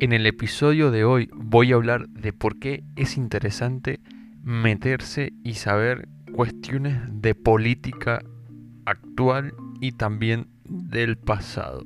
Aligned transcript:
En 0.00 0.12
el 0.12 0.26
episodio 0.26 0.92
de 0.92 1.04
hoy 1.04 1.28
voy 1.34 1.72
a 1.72 1.74
hablar 1.74 2.08
de 2.10 2.32
por 2.32 2.60
qué 2.60 2.84
es 2.94 3.16
interesante 3.16 3.98
meterse 4.44 5.32
y 5.42 5.54
saber 5.54 6.08
cuestiones 6.32 7.00
de 7.10 7.34
política 7.34 8.22
actual 8.84 9.54
y 9.80 9.92
también 9.92 10.46
del 10.64 11.18
pasado. 11.18 11.82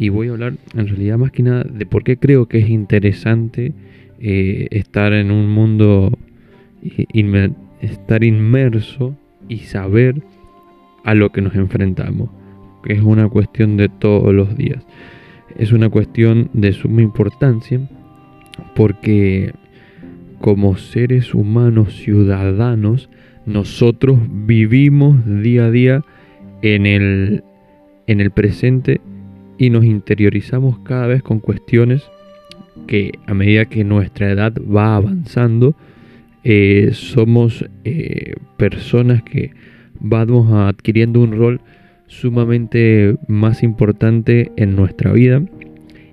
Y 0.00 0.08
voy 0.08 0.28
a 0.28 0.30
hablar 0.30 0.54
en 0.74 0.88
realidad 0.88 1.18
más 1.18 1.30
que 1.30 1.42
nada 1.42 1.62
de 1.62 1.84
por 1.84 2.04
qué 2.04 2.16
creo 2.16 2.46
que 2.46 2.56
es 2.56 2.70
interesante 2.70 3.74
eh, 4.18 4.66
estar 4.70 5.12
en 5.12 5.30
un 5.30 5.50
mundo, 5.50 6.18
estar 7.82 8.24
inmerso 8.24 9.14
y 9.46 9.58
saber 9.58 10.22
a 11.04 11.14
lo 11.14 11.30
que 11.32 11.42
nos 11.42 11.54
enfrentamos, 11.54 12.30
que 12.82 12.94
es 12.94 13.02
una 13.02 13.28
cuestión 13.28 13.76
de 13.76 13.90
todos 13.90 14.32
los 14.32 14.56
días. 14.56 14.82
Es 15.58 15.70
una 15.70 15.90
cuestión 15.90 16.48
de 16.54 16.72
suma 16.72 17.02
importancia 17.02 17.86
porque 18.74 19.52
como 20.40 20.78
seres 20.78 21.34
humanos 21.34 21.94
ciudadanos, 21.94 23.10
nosotros 23.44 24.18
vivimos 24.30 25.42
día 25.42 25.66
a 25.66 25.70
día 25.70 26.04
en 26.62 26.86
el, 26.86 27.44
en 28.06 28.22
el 28.22 28.30
presente 28.30 29.02
y 29.60 29.68
nos 29.68 29.84
interiorizamos 29.84 30.78
cada 30.78 31.06
vez 31.06 31.22
con 31.22 31.38
cuestiones 31.38 32.02
que 32.86 33.12
a 33.26 33.34
medida 33.34 33.66
que 33.66 33.84
nuestra 33.84 34.30
edad 34.30 34.54
va 34.54 34.96
avanzando, 34.96 35.76
eh, 36.44 36.92
somos 36.94 37.66
eh, 37.84 38.36
personas 38.56 39.22
que 39.22 39.50
vamos 40.00 40.50
adquiriendo 40.50 41.20
un 41.20 41.36
rol 41.36 41.60
sumamente 42.06 43.16
más 43.28 43.62
importante 43.62 44.50
en 44.56 44.76
nuestra 44.76 45.12
vida 45.12 45.42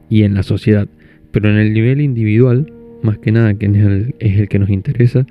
y 0.10 0.24
en 0.24 0.34
la 0.34 0.44
sociedad. 0.44 0.90
Pero 1.32 1.50
en 1.50 1.56
el 1.56 1.74
nivel 1.74 2.02
individual, 2.02 2.74
más 3.02 3.18
que 3.18 3.32
nada, 3.32 3.54
que 3.54 3.68
es 3.68 3.76
el, 3.78 4.16
es 4.20 4.40
el 4.40 4.50
que 4.50 4.60
nos 4.60 4.70
interesa, 4.70 5.26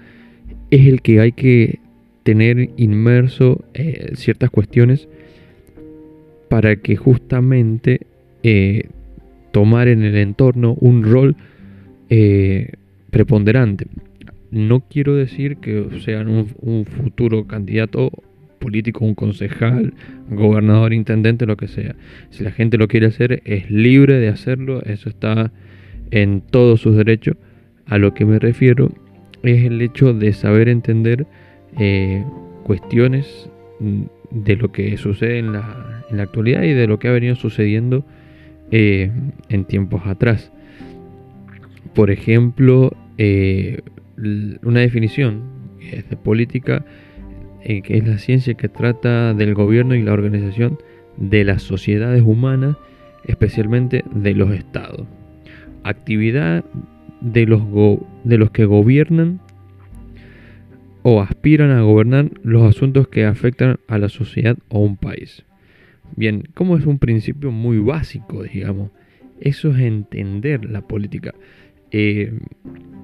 es 0.70 0.86
el 0.86 1.03
que 1.03 1.20
hay 1.20 1.33
que 1.33 1.80
tener 2.23 2.70
inmerso 2.78 3.62
eh, 3.75 4.12
ciertas 4.14 4.48
cuestiones 4.48 5.06
para 6.48 6.77
que 6.77 6.97
justamente 6.97 8.06
eh, 8.42 8.89
tomar 9.52 9.89
en 9.89 10.02
el 10.02 10.16
entorno 10.16 10.75
un 10.80 11.02
rol 11.02 11.36
eh, 12.11 12.72
preponderante. 13.11 13.86
No 14.50 14.80
quiero 14.80 15.17
decir 15.17 15.56
que 15.56 15.89
sean 16.05 16.28
un, 16.28 16.84
futuro 16.84 17.47
candidato 17.47 18.11
político, 18.58 19.05
un 19.05 19.14
concejal, 19.14 19.94
gobernador, 20.30 20.92
intendente, 20.92 21.47
lo 21.47 21.56
que 21.56 21.69
sea. 21.69 21.97
Si 22.30 22.44
la 22.44 22.52
gente 22.52 22.78
lo 22.78 22.86
quiere 22.86 23.06
hacer, 23.06 23.42
es 23.44 23.70
libre 23.70 24.19
de 24.19 24.28
hacerlo, 24.28 24.83
eso 24.83 25.08
está 25.08 25.52
en 26.11 26.42
todos 26.42 26.80
sus 26.80 26.97
derechos. 26.97 27.36
A 27.86 27.98
lo 27.98 28.14
que 28.14 28.24
me 28.24 28.39
refiero 28.39 28.92
es 29.42 29.64
el 29.64 29.80
hecho 29.83 30.12
de 30.14 30.33
saber 30.33 30.69
entender 30.69 31.27
eh, 31.78 32.24
cuestiones 32.64 33.50
de 34.30 34.56
lo 34.56 34.72
que 34.72 34.97
sucede 34.97 35.39
en 35.39 35.52
la, 35.52 35.95
en 36.11 36.18
la 36.18 36.24
actualidad 36.24 36.62
y 36.62 36.72
de 36.72 36.86
lo 36.86 36.98
que 36.98 37.08
ha 37.08 37.12
venido 37.12 37.34
sucediendo 37.34 38.05
eh, 38.70 39.11
en 39.48 39.64
tiempos 39.64 40.02
atrás. 40.06 40.52
Por 41.94 42.11
ejemplo, 42.11 42.96
eh, 43.18 43.80
una 44.62 44.80
definición 44.80 45.42
de 45.78 46.17
política, 46.17 46.84
eh, 47.62 47.83
que 47.83 47.98
es 47.98 48.06
la 48.06 48.18
ciencia 48.18 48.55
que 48.55 48.68
trata 48.68 49.34
del 49.34 49.55
gobierno 49.55 49.94
y 49.94 50.02
la 50.02 50.12
organización 50.12 50.78
de 51.17 51.44
las 51.44 51.62
sociedades 51.62 52.23
humanas, 52.23 52.77
especialmente 53.24 54.05
de 54.14 54.34
los 54.34 54.50
estados. 54.50 55.06
Actividad 55.84 56.64
de 57.20 57.46
los, 57.46 57.62
de 58.24 58.38
los 58.38 58.50
que 58.50 58.64
gobiernan 58.64 59.40
o 61.02 61.23
aspiran 61.23 61.70
a 61.70 61.83
gobernar 61.83 62.30
los 62.42 62.64
asuntos 62.64 63.06
que 63.06 63.24
afectan 63.24 63.78
a 63.86 63.98
la 63.98 64.08
sociedad 64.08 64.56
o 64.68 64.80
un 64.80 64.96
país. 64.96 65.44
Bien, 66.14 66.44
como 66.55 66.77
es 66.77 66.86
un 66.86 66.98
principio 66.98 67.50
muy 67.50 67.78
básico, 67.78 68.42
digamos, 68.42 68.90
eso 69.40 69.70
es 69.70 69.80
entender 69.80 70.64
la 70.64 70.83
política 70.83 71.34
eh, 71.90 72.33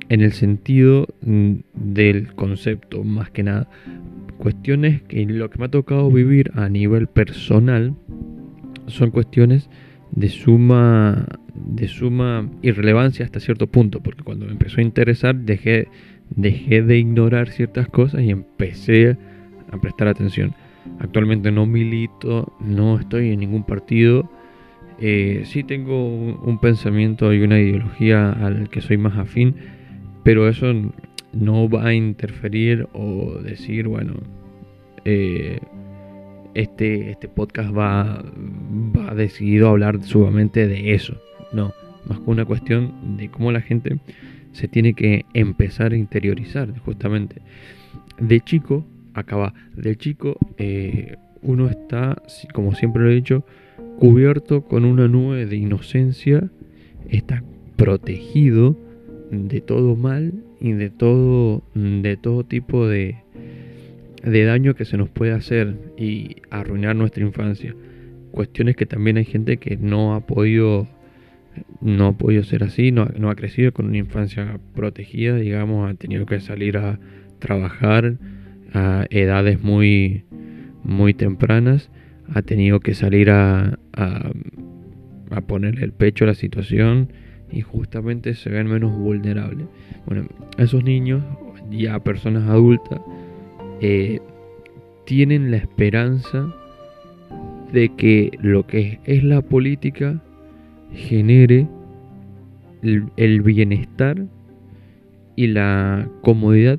en 0.08 0.20
el 0.20 0.32
sentido 0.32 1.08
mm, 1.22 1.54
del 1.74 2.34
concepto, 2.34 3.04
más 3.04 3.30
que 3.30 3.42
nada. 3.42 3.68
Cuestiones 4.38 5.02
que 5.02 5.24
lo 5.24 5.50
que 5.50 5.58
me 5.58 5.66
ha 5.66 5.70
tocado 5.70 6.10
vivir 6.10 6.50
a 6.54 6.68
nivel 6.68 7.06
personal 7.06 7.94
son 8.86 9.10
cuestiones 9.10 9.68
de 10.10 10.28
suma 10.28 11.26
de 11.54 11.86
suma 11.86 12.50
irrelevancia 12.62 13.24
hasta 13.24 13.40
cierto 13.40 13.66
punto, 13.66 14.02
porque 14.02 14.22
cuando 14.22 14.46
me 14.46 14.52
empezó 14.52 14.80
a 14.80 14.82
interesar 14.82 15.36
dejé, 15.36 15.88
dejé 16.30 16.82
de 16.82 16.98
ignorar 16.98 17.50
ciertas 17.50 17.88
cosas 17.88 18.22
y 18.22 18.30
empecé 18.30 19.16
a 19.70 19.80
prestar 19.80 20.08
atención. 20.08 20.54
Actualmente 20.98 21.50
no 21.52 21.66
milito, 21.66 22.52
no 22.60 22.98
estoy 22.98 23.30
en 23.30 23.40
ningún 23.40 23.64
partido. 23.64 24.28
Eh, 24.98 25.42
sí 25.46 25.64
tengo 25.64 26.06
un, 26.06 26.58
pensamiento 26.60 27.32
y 27.32 27.42
una 27.42 27.58
ideología 27.58 28.30
al 28.30 28.68
que 28.68 28.80
soy 28.80 28.98
más 28.98 29.16
afín, 29.16 29.56
pero 30.22 30.48
eso 30.48 30.72
no 31.32 31.68
va 31.68 31.86
a 31.88 31.94
interferir 31.94 32.88
o 32.92 33.38
decir, 33.42 33.88
bueno, 33.88 34.14
eh, 35.04 35.58
este, 36.54 37.10
este 37.10 37.28
podcast 37.28 37.76
va, 37.76 38.24
va 38.96 39.14
decidido 39.14 39.68
a 39.68 39.70
hablar 39.70 40.02
sumamente 40.02 40.68
de 40.68 40.94
eso. 40.94 41.16
No, 41.52 41.72
más 42.06 42.20
que 42.20 42.30
una 42.30 42.44
cuestión 42.44 43.16
de 43.16 43.28
cómo 43.28 43.50
la 43.50 43.60
gente 43.60 43.98
se 44.52 44.68
tiene 44.68 44.94
que 44.94 45.24
empezar 45.34 45.92
a 45.92 45.96
interiorizar, 45.96 46.78
justamente. 46.80 47.42
De 48.18 48.40
chico 48.40 48.84
acaba 49.14 49.54
del 49.76 49.96
chico, 49.96 50.38
eh, 50.58 51.16
uno 51.42 51.68
está, 51.68 52.22
como 52.52 52.74
siempre 52.74 53.02
lo 53.02 53.10
he 53.10 53.14
dicho, 53.14 53.44
cubierto 53.98 54.62
con 54.64 54.84
una 54.84 55.08
nube 55.08 55.46
de 55.46 55.56
inocencia, 55.56 56.50
está 57.08 57.42
protegido 57.76 58.76
de 59.30 59.60
todo 59.60 59.96
mal 59.96 60.32
y 60.60 60.72
de 60.72 60.90
todo, 60.90 61.62
de 61.74 62.16
todo 62.16 62.44
tipo 62.44 62.86
de, 62.86 63.16
de 64.22 64.44
daño 64.44 64.74
que 64.74 64.84
se 64.84 64.96
nos 64.96 65.08
puede 65.08 65.32
hacer 65.32 65.76
y 65.96 66.36
arruinar 66.50 66.96
nuestra 66.96 67.24
infancia. 67.24 67.74
Cuestiones 68.30 68.76
que 68.76 68.86
también 68.86 69.16
hay 69.16 69.24
gente 69.24 69.56
que 69.58 69.76
no 69.76 70.14
ha 70.14 70.20
podido 70.26 70.86
no 71.80 72.06
ha 72.08 72.12
podido 72.12 72.42
ser 72.44 72.64
así, 72.64 72.92
no, 72.92 73.06
no 73.18 73.30
ha 73.30 73.34
crecido 73.34 73.72
con 73.72 73.86
una 73.86 73.98
infancia 73.98 74.58
protegida, 74.74 75.36
digamos, 75.36 75.90
ha 75.90 75.94
tenido 75.94 76.24
que 76.26 76.40
salir 76.40 76.78
a 76.78 76.98
trabajar, 77.38 78.14
a 78.72 79.06
edades 79.10 79.62
muy, 79.62 80.24
muy 80.82 81.14
tempranas, 81.14 81.90
ha 82.34 82.42
tenido 82.42 82.80
que 82.80 82.94
salir 82.94 83.30
a, 83.30 83.78
a, 83.92 84.32
ponerle 85.46 85.84
el 85.84 85.92
pecho 85.92 86.24
a 86.24 86.28
la 86.28 86.34
situación 86.34 87.12
y 87.50 87.62
justamente 87.62 88.34
se 88.34 88.50
ven 88.50 88.68
menos 88.68 88.96
vulnerables. 88.96 89.66
Bueno, 90.06 90.26
esos 90.58 90.84
niños, 90.84 91.22
ya 91.70 91.98
personas 92.00 92.48
adultas, 92.48 93.00
eh, 93.80 94.20
tienen 95.04 95.50
la 95.50 95.56
esperanza 95.58 96.54
de 97.72 97.88
que 97.96 98.30
lo 98.40 98.66
que 98.66 99.00
es 99.04 99.24
la 99.24 99.42
política 99.42 100.22
genere 100.92 101.66
el 102.82 103.42
bienestar 103.42 104.26
y 105.36 105.46
la 105.48 106.08
comodidad 106.22 106.78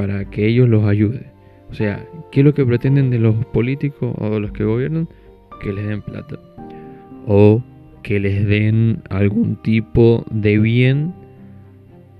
para 0.00 0.24
que 0.24 0.46
ellos 0.46 0.66
los 0.66 0.86
ayude. 0.86 1.26
O 1.70 1.74
sea, 1.74 2.08
¿qué 2.32 2.40
es 2.40 2.46
lo 2.46 2.54
que 2.54 2.64
pretenden 2.64 3.10
de 3.10 3.18
los 3.18 3.44
políticos 3.44 4.14
o 4.16 4.30
de 4.30 4.40
los 4.40 4.50
que 4.50 4.64
gobiernan? 4.64 5.10
Que 5.62 5.74
les 5.74 5.86
den 5.86 6.00
plata. 6.00 6.38
O 7.26 7.62
que 8.02 8.18
les 8.18 8.46
den 8.46 9.02
algún 9.10 9.56
tipo 9.56 10.24
de 10.30 10.58
bien 10.58 11.12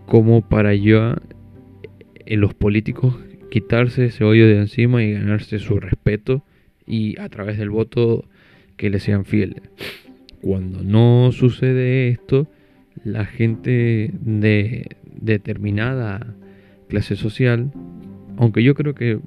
como 0.04 0.46
para 0.46 0.74
ya 0.74 1.22
eh, 2.26 2.36
los 2.36 2.52
políticos 2.52 3.18
quitarse 3.50 4.04
ese 4.04 4.24
odio 4.24 4.46
de 4.46 4.58
encima 4.58 5.02
y 5.02 5.14
ganarse 5.14 5.58
su 5.58 5.80
respeto 5.80 6.44
y 6.86 7.18
a 7.18 7.30
través 7.30 7.56
del 7.56 7.70
voto 7.70 8.26
que 8.76 8.90
les 8.90 9.04
sean 9.04 9.24
fieles. 9.24 9.62
Cuando 10.42 10.82
no 10.82 11.32
sucede 11.32 12.08
esto, 12.08 12.46
la 13.04 13.24
gente 13.24 14.10
de 14.20 14.86
determinada 15.06 16.36
clase 16.90 17.16
social, 17.16 17.72
aunque 18.36 18.62
yo 18.62 18.74
creo 18.74 18.94
que 18.94 19.18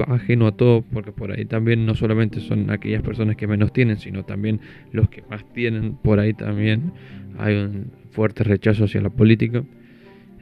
va 0.00 0.16
ajeno 0.16 0.46
a 0.46 0.52
todo, 0.52 0.82
porque 0.92 1.12
por 1.12 1.32
ahí 1.32 1.44
también 1.44 1.86
no 1.86 1.94
solamente 1.94 2.40
son 2.40 2.70
aquellas 2.70 3.02
personas 3.02 3.36
que 3.36 3.46
menos 3.46 3.72
tienen, 3.72 3.98
sino 3.98 4.24
también 4.24 4.60
los 4.92 5.08
que 5.08 5.22
más 5.30 5.44
tienen, 5.52 5.94
por 5.94 6.18
ahí 6.18 6.34
también 6.34 6.92
hay 7.38 7.54
un 7.56 7.92
fuerte 8.10 8.44
rechazo 8.44 8.84
hacia 8.84 9.00
la 9.00 9.10
política, 9.10 9.64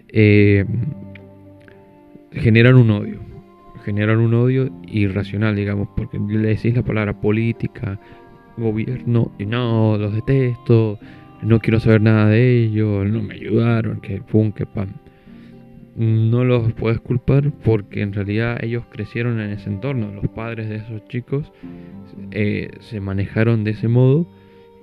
eh, 0.09 0.65
generan 2.32 2.77
un 2.77 2.91
odio, 2.91 3.21
generan 3.85 4.19
un 4.19 4.35
odio 4.35 4.71
irracional, 4.87 5.56
digamos, 5.56 5.88
porque 5.97 6.19
le 6.19 6.49
decís 6.49 6.75
la 6.75 6.82
palabra 6.82 7.21
política, 7.21 8.00
gobierno, 8.56 9.32
y 9.38 9.47
no, 9.47 9.97
los 9.99 10.15
detesto, 10.15 10.99
no 11.43 11.59
quiero 11.61 11.81
saber 11.81 12.03
nada 12.03 12.29
de 12.29 12.65
ellos, 12.65 13.09
no 13.09 13.23
me 13.23 13.35
ayudaron, 13.35 14.00
que 14.00 14.21
pum, 14.21 14.53
que 14.53 14.67
pam. 14.67 14.88
No 15.97 16.45
los 16.45 16.73
puedes 16.73 17.01
culpar 17.01 17.53
porque 17.65 18.03
en 18.03 18.13
realidad 18.13 18.63
ellos 18.63 18.85
crecieron 18.91 19.41
en 19.41 19.51
ese 19.51 19.69
entorno. 19.69 20.13
Los 20.15 20.29
padres 20.29 20.69
de 20.69 20.77
esos 20.77 21.05
chicos 21.09 21.53
eh, 22.31 22.71
se 22.81 23.01
manejaron 23.01 23.65
de 23.65 23.73
ese 23.73 23.89
modo 23.89 24.27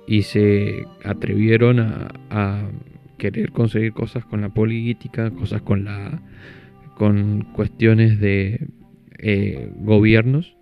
y 0.06 0.22
se 0.22 0.86
atrevieron 1.04 1.80
a, 1.80 2.70
querer 3.18 3.50
conseguir 3.50 3.92
cosas 3.92 4.24
con 4.24 4.40
la 4.40 4.50
política, 4.50 5.32
cosas 5.32 5.60
con 5.62 5.84
la 5.84 6.22
con 6.94 7.48
cuestiones 7.52 8.20
de 8.20 8.68
eh, 9.18 9.72
gobiernos 9.80 10.56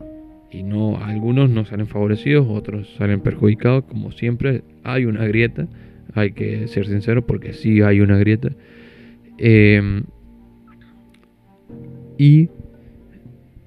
y 0.50 0.62
no 0.62 0.96
algunos 0.96 1.50
no 1.50 1.66
salen 1.66 1.86
favorecidos, 1.86 2.46
otros 2.48 2.94
salen 2.96 3.20
perjudicados, 3.20 3.84
como 3.84 4.10
siempre 4.10 4.62
hay 4.84 5.04
una 5.04 5.26
grieta, 5.26 5.68
hay 6.14 6.32
que 6.32 6.66
ser 6.68 6.86
sincero 6.86 7.26
porque 7.26 7.52
sí 7.52 7.82
hay 7.82 8.00
una 8.00 8.16
grieta. 8.16 8.50
Em, 9.38 10.04
y 12.18 12.48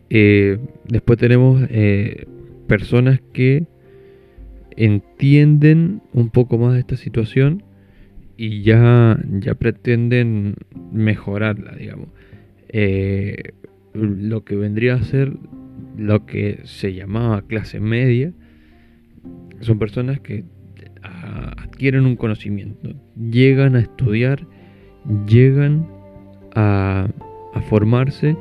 eh, 0.10 0.58
después 0.88 1.20
tenemos 1.20 1.62
eh, 1.70 2.26
personas 2.68 3.22
que 3.34 3.68
entienden 4.76 6.02
un 6.14 6.30
poco 6.30 6.58
más 6.58 6.74
de 6.74 6.80
esta 6.80 6.96
situación 6.96 7.64
y 8.38 8.62
ya, 8.62 9.20
ya 9.40 9.54
pretenden 9.56 10.56
mejorarla, 10.92 11.76
digamos. 11.76 12.10
Eh, 12.70 13.54
lo 13.94 14.46
que 14.46 14.56
vendría 14.56 14.96
a 14.96 15.04
ser 15.04 15.34
lo 15.98 16.26
que 16.26 16.62
se 16.64 16.94
llamaba 16.94 17.42
clase 17.42 17.80
media 17.80 18.32
son 19.60 19.80
personas 19.80 20.20
que 20.20 20.46
adquieren 21.02 22.06
un 22.06 22.16
conocimiento, 22.16 22.94
llegan 23.16 23.76
a 23.76 23.80
estudiar, 23.80 24.46
llegan 25.28 25.88
a, 26.56 27.10
formarse 27.70 28.36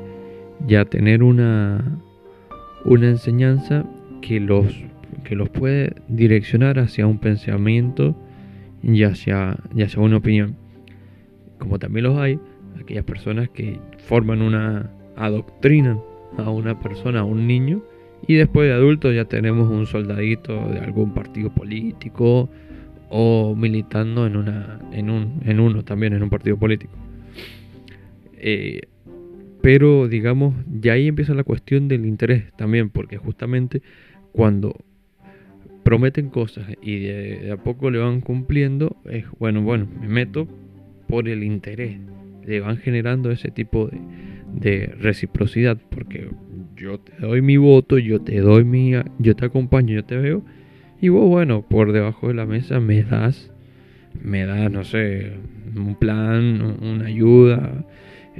y 0.66 0.74
a 0.74 0.84
tener 0.84 1.22
una, 1.22 1.98
una 2.84 3.08
enseñanza 3.08 3.84
que 4.20 4.40
los, 4.40 4.66
que 5.24 5.36
los 5.36 5.48
puede 5.48 5.94
direccionar 6.08 6.78
hacia 6.78 7.06
un 7.06 7.18
pensamiento 7.18 8.14
y 8.82 9.02
hacia, 9.04 9.50
hacia 9.52 10.00
una 10.00 10.16
opinión. 10.16 10.56
Como 11.58 11.78
también 11.78 12.04
los 12.04 12.18
hay, 12.18 12.38
aquellas 12.80 13.04
personas 13.04 13.48
que 13.48 13.78
forman 13.98 14.42
una, 14.42 14.90
adoctrinan 15.16 16.00
a 16.36 16.50
una 16.50 16.78
persona, 16.80 17.20
a 17.20 17.24
un 17.24 17.46
niño, 17.46 17.82
y 18.26 18.34
después 18.34 18.68
de 18.68 18.74
adultos 18.74 19.14
ya 19.14 19.24
tenemos 19.24 19.68
un 19.68 19.86
soldadito 19.86 20.68
de 20.68 20.80
algún 20.80 21.14
partido 21.14 21.50
político 21.50 22.48
o 23.10 23.54
militando 23.56 24.26
en, 24.26 24.36
una, 24.36 24.80
en, 24.92 25.10
un, 25.10 25.40
en 25.44 25.60
uno 25.60 25.84
también, 25.84 26.12
en 26.12 26.22
un 26.22 26.30
partido 26.30 26.56
político. 26.56 26.92
Eh, 28.34 28.82
pero 29.62 30.08
digamos, 30.08 30.54
ya 30.80 30.92
ahí 30.92 31.08
empieza 31.08 31.34
la 31.34 31.44
cuestión 31.44 31.88
del 31.88 32.06
interés 32.06 32.52
también, 32.56 32.90
porque 32.90 33.16
justamente 33.16 33.82
cuando 34.32 34.74
prometen 35.82 36.28
cosas 36.28 36.66
y 36.82 37.00
de, 37.00 37.50
a 37.52 37.56
poco 37.56 37.90
le 37.90 37.98
van 37.98 38.20
cumpliendo, 38.20 38.96
es 39.10 39.24
bueno, 39.38 39.62
bueno, 39.62 39.88
me 40.00 40.08
meto 40.08 40.46
por 41.08 41.28
el 41.28 41.42
interés, 41.42 41.98
le 42.46 42.60
van 42.60 42.76
generando 42.76 43.30
ese 43.30 43.50
tipo 43.50 43.88
de, 43.88 43.98
de 44.52 44.86
reciprocidad, 45.00 45.78
porque 45.90 46.28
yo 46.76 47.00
te 47.00 47.16
doy 47.18 47.42
mi 47.42 47.56
voto, 47.56 47.98
yo 47.98 48.20
te 48.20 48.40
doy 48.40 48.64
mi, 48.64 48.92
yo 49.18 49.36
te 49.36 49.44
acompaño, 49.46 49.94
yo 49.94 50.04
te 50.04 50.16
veo, 50.16 50.42
y 51.00 51.08
vos, 51.08 51.28
bueno, 51.28 51.62
por 51.62 51.92
debajo 51.92 52.28
de 52.28 52.34
la 52.34 52.46
mesa 52.46 52.80
me 52.80 53.02
das, 53.02 53.52
me 54.22 54.44
das, 54.46 54.70
no 54.70 54.84
sé, 54.84 55.32
un 55.76 55.94
plan, 55.94 56.76
una 56.82 57.06
ayuda, 57.06 57.84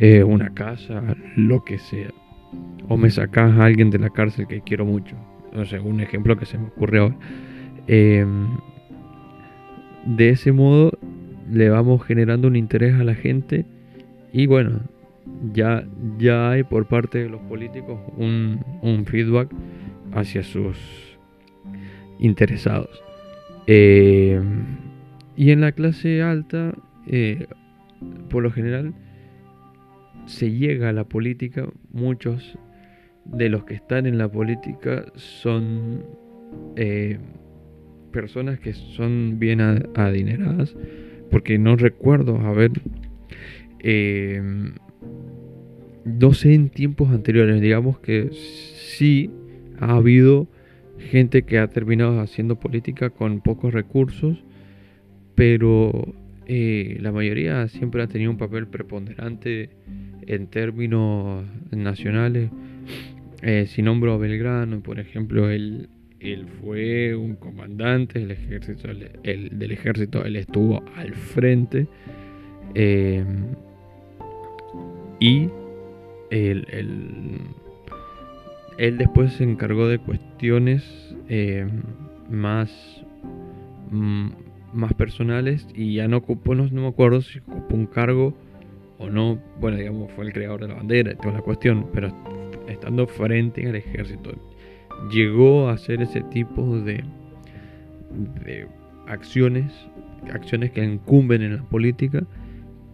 eh, 0.00 0.22
una 0.22 0.54
casa, 0.54 1.02
lo 1.34 1.64
que 1.64 1.78
sea. 1.78 2.10
O 2.88 2.96
me 2.96 3.10
sacas 3.10 3.58
a 3.58 3.64
alguien 3.64 3.90
de 3.90 3.98
la 3.98 4.10
cárcel 4.10 4.46
que 4.46 4.60
quiero 4.60 4.84
mucho. 4.84 5.16
No 5.52 5.64
sé, 5.64 5.80
un 5.80 6.00
ejemplo 6.00 6.36
que 6.36 6.46
se 6.46 6.56
me 6.56 6.68
ocurre 6.68 7.00
ahora. 7.00 7.16
Em, 7.88 8.46
de 10.06 10.30
ese 10.30 10.52
modo 10.52 10.92
le 11.50 11.68
vamos 11.68 12.04
generando 12.04 12.46
un 12.46 12.54
interés 12.54 12.94
a 12.94 13.04
la 13.04 13.14
gente 13.14 13.64
y 14.32 14.46
bueno, 14.46 14.82
ya, 15.52 15.84
ya 16.16 16.50
hay 16.50 16.62
por 16.62 16.86
parte 16.86 17.18
de 17.18 17.28
los 17.28 17.40
políticos 17.42 17.98
un, 18.16 19.04
feedback 19.04 19.50
hacia 20.12 20.44
sus 20.44 20.78
interesados. 22.20 23.02
Eh, 23.66 24.40
y 25.36 25.50
en 25.50 25.60
la 25.60 25.72
clase 25.72 26.22
alta, 26.22 26.72
eh, 27.06 27.48
por 28.30 28.44
lo 28.44 28.52
general, 28.52 28.94
se 30.28 30.52
llega 30.52 30.88
a 30.90 30.92
la 30.92 31.04
política. 31.04 31.68
Muchos 31.90 32.58
de 33.24 33.48
los 33.48 33.64
que 33.64 33.74
están 33.74 34.06
en 34.06 34.18
la 34.18 34.30
política 34.30 35.04
son 35.14 36.04
eh, 36.76 37.18
personas 38.12 38.60
que 38.60 38.72
son 38.72 39.38
bien 39.38 39.60
adineradas. 39.60 40.76
Porque 41.30 41.58
no 41.58 41.76
recuerdo 41.76 42.38
haber 42.38 42.70
no 46.04 46.32
sé 46.32 46.54
en 46.54 46.70
tiempos 46.70 47.10
anteriores, 47.10 47.60
digamos 47.60 47.98
que 47.98 48.30
sí 48.32 49.30
ha 49.78 49.96
habido 49.96 50.48
gente 50.98 51.42
que 51.42 51.58
ha 51.58 51.68
terminado 51.68 52.20
haciendo 52.20 52.58
política 52.58 53.10
con 53.10 53.40
pocos 53.40 53.72
recursos, 53.72 54.42
pero 55.34 56.14
eh, 56.48 56.98
la 57.00 57.12
mayoría 57.12 57.68
siempre 57.68 58.02
ha 58.02 58.06
tenido 58.06 58.30
un 58.30 58.38
papel 58.38 58.66
preponderante 58.66 59.70
en 60.26 60.46
términos 60.48 61.44
nacionales. 61.70 62.50
Eh, 63.42 63.66
si 63.66 63.82
nombro 63.82 64.14
a 64.14 64.18
Belgrano, 64.18 64.80
por 64.80 64.98
ejemplo, 64.98 65.50
él, 65.50 65.88
él 66.20 66.46
fue 66.60 67.14
un 67.14 67.36
comandante 67.36 68.18
del 68.18 68.32
ejército, 68.32 68.88
del 68.88 69.70
ejército, 69.70 70.24
él 70.24 70.36
estuvo 70.36 70.82
al 70.96 71.14
frente. 71.14 71.86
Eh, 72.74 73.24
y 75.20 75.48
él, 76.30 76.66
después 78.98 79.32
se 79.34 79.44
encargó 79.44 79.88
de 79.88 79.98
cuestiones 79.98 80.84
eh, 81.28 81.66
más, 82.30 82.70
mm, 83.90 84.28
más 84.72 84.94
personales 84.94 85.66
y 85.74 85.94
ya 85.94 86.08
no 86.08 86.18
ocupó, 86.18 86.54
no, 86.54 86.68
me 86.70 86.86
acuerdo 86.86 87.20
si 87.22 87.38
ocupó 87.40 87.74
un 87.74 87.86
cargo 87.86 88.34
o 88.98 89.08
no, 89.08 89.40
bueno, 89.60 89.76
digamos, 89.76 90.10
fue 90.12 90.26
el 90.26 90.32
creador 90.32 90.60
de 90.60 90.68
la 90.68 90.74
bandera 90.74 91.14
toda 91.14 91.34
la 91.34 91.40
cuestión, 91.40 91.86
pero 91.92 92.12
estando 92.68 93.06
frente 93.06 93.66
al 93.66 93.76
ejército, 93.76 94.32
llegó 95.10 95.68
a 95.68 95.74
hacer 95.74 96.02
ese 96.02 96.22
tipo 96.22 96.78
de, 96.80 97.04
de 98.44 98.66
acciones, 99.06 99.72
acciones 100.32 100.72
que 100.72 100.84
incumben 100.84 101.42
en 101.42 101.56
la 101.56 101.62
política, 101.62 102.26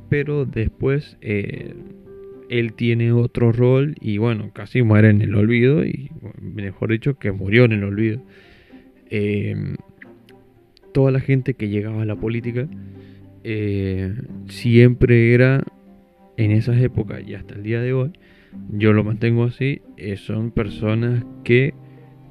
pero 0.08 0.44
después 0.44 1.16
eh, 1.22 1.74
él 2.48 2.74
tiene 2.74 3.12
otro 3.12 3.52
rol 3.52 3.94
y 4.00 4.18
bueno, 4.18 4.50
casi 4.52 4.82
muere 4.82 5.10
en 5.10 5.22
el 5.22 5.34
olvido 5.34 5.84
y 5.84 6.10
mejor 6.40 6.90
dicho 6.90 7.18
que 7.18 7.32
murió 7.32 7.64
en 7.64 7.72
el 7.72 7.84
olvido. 7.84 8.20
Em, 9.10 9.76
toda 10.94 11.10
la 11.10 11.20
gente 11.20 11.54
que 11.54 11.68
llegaba 11.68 12.02
a 12.02 12.06
la 12.06 12.14
política 12.14 12.68
eh, 13.42 14.14
siempre 14.46 15.34
era 15.34 15.64
en 16.36 16.52
esas 16.52 16.80
épocas 16.80 17.20
y 17.26 17.34
hasta 17.34 17.56
el 17.56 17.64
día 17.64 17.82
de 17.82 17.92
hoy, 17.92 18.12
yo 18.70 18.92
lo 18.92 19.02
mantengo 19.02 19.44
así, 19.44 19.82
eh, 19.96 20.16
son 20.16 20.52
personas 20.52 21.24
que 21.42 21.74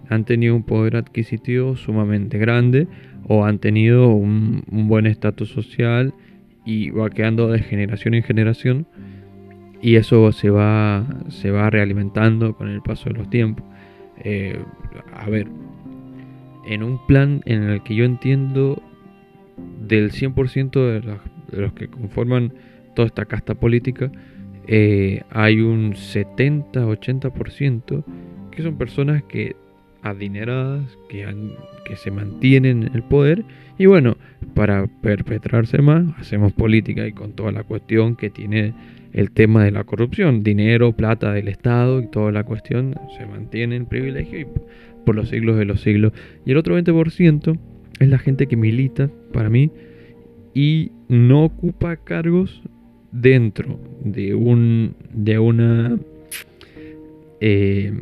han 0.09 0.23
tenido 0.23 0.55
un 0.55 0.63
poder 0.63 0.95
adquisitivo 0.95 1.75
sumamente 1.75 2.37
grande 2.37 2.87
o 3.27 3.43
han 3.45 3.59
tenido 3.59 4.07
un, 4.07 4.63
buen 4.69 5.07
estatus 5.07 5.49
social 5.49 6.13
y 6.65 6.89
va 6.89 7.09
quedando 7.09 7.49
de 7.49 7.59
generación 7.59 8.13
en 8.13 8.23
generación 8.23 8.87
y 9.81 9.97
eso 9.97 10.31
se 10.31 10.49
va, 10.49 11.05
se 11.27 11.51
va 11.51 11.69
realimentando 11.69 12.55
con 12.55 12.69
el 12.69 12.81
paso 12.81 13.09
de 13.09 13.15
los 13.15 13.29
tiempos. 13.29 13.65
Eh, 14.23 14.57
a 15.13 15.29
ver, 15.29 15.47
en 16.65 16.83
un 16.83 17.05
plan 17.07 17.41
en 17.45 17.63
el 17.63 17.83
que 17.83 17.95
yo 17.95 18.05
entiendo 18.05 18.81
del 19.81 20.11
100% 20.11 20.71
de 20.71 21.01
de 21.51 21.61
los 21.61 21.73
que 21.73 21.87
conforman 21.87 22.53
toda 22.95 23.07
esta 23.07 23.25
casta 23.25 23.55
política, 23.55 24.11
eh, 24.67 25.23
hay 25.29 25.61
un 25.61 25.93
70-80% 25.93 28.03
que 28.51 28.63
son 28.63 28.77
personas 28.77 29.23
que 29.23 29.55
adineradas, 30.01 30.97
que, 31.09 31.25
que 31.85 31.95
se 31.95 32.11
mantienen 32.11 32.83
en 32.83 32.95
el 32.95 33.03
poder 33.03 33.45
y 33.77 33.85
bueno, 33.85 34.17
para 34.53 34.87
perpetrarse 35.01 35.81
más, 35.81 36.05
hacemos 36.19 36.53
política 36.53 37.07
y 37.07 37.13
con 37.13 37.33
toda 37.33 37.51
la 37.51 37.63
cuestión 37.63 38.15
que 38.15 38.29
tiene 38.29 38.73
el 39.13 39.31
tema 39.31 39.63
de 39.63 39.71
la 39.71 39.83
corrupción, 39.83 40.43
dinero, 40.43 40.93
plata 40.93 41.33
del 41.33 41.47
Estado 41.47 42.01
y 42.01 42.07
toda 42.07 42.31
la 42.31 42.43
cuestión 42.43 42.95
se 43.17 43.25
mantiene 43.25 43.75
en 43.75 43.85
privilegio 43.85 44.39
y 44.39 44.47
por 45.05 45.15
los 45.15 45.29
siglos 45.29 45.57
de 45.57 45.65
los 45.65 45.81
siglos. 45.81 46.13
Y 46.45 46.51
el 46.51 46.57
otro 46.57 46.77
20% 46.77 47.59
es 47.99 48.09
la 48.09 48.17
gente 48.17 48.47
que 48.47 48.57
milita, 48.57 49.09
para 49.31 49.49
mí, 49.49 49.71
y 50.53 50.91
no 51.07 51.45
ocupa 51.45 51.97
cargos 51.97 52.61
dentro 53.11 53.79
de 54.03 54.33
un 54.33 54.95
de 55.13 55.39
una 55.39 55.97
eh, 57.39 57.93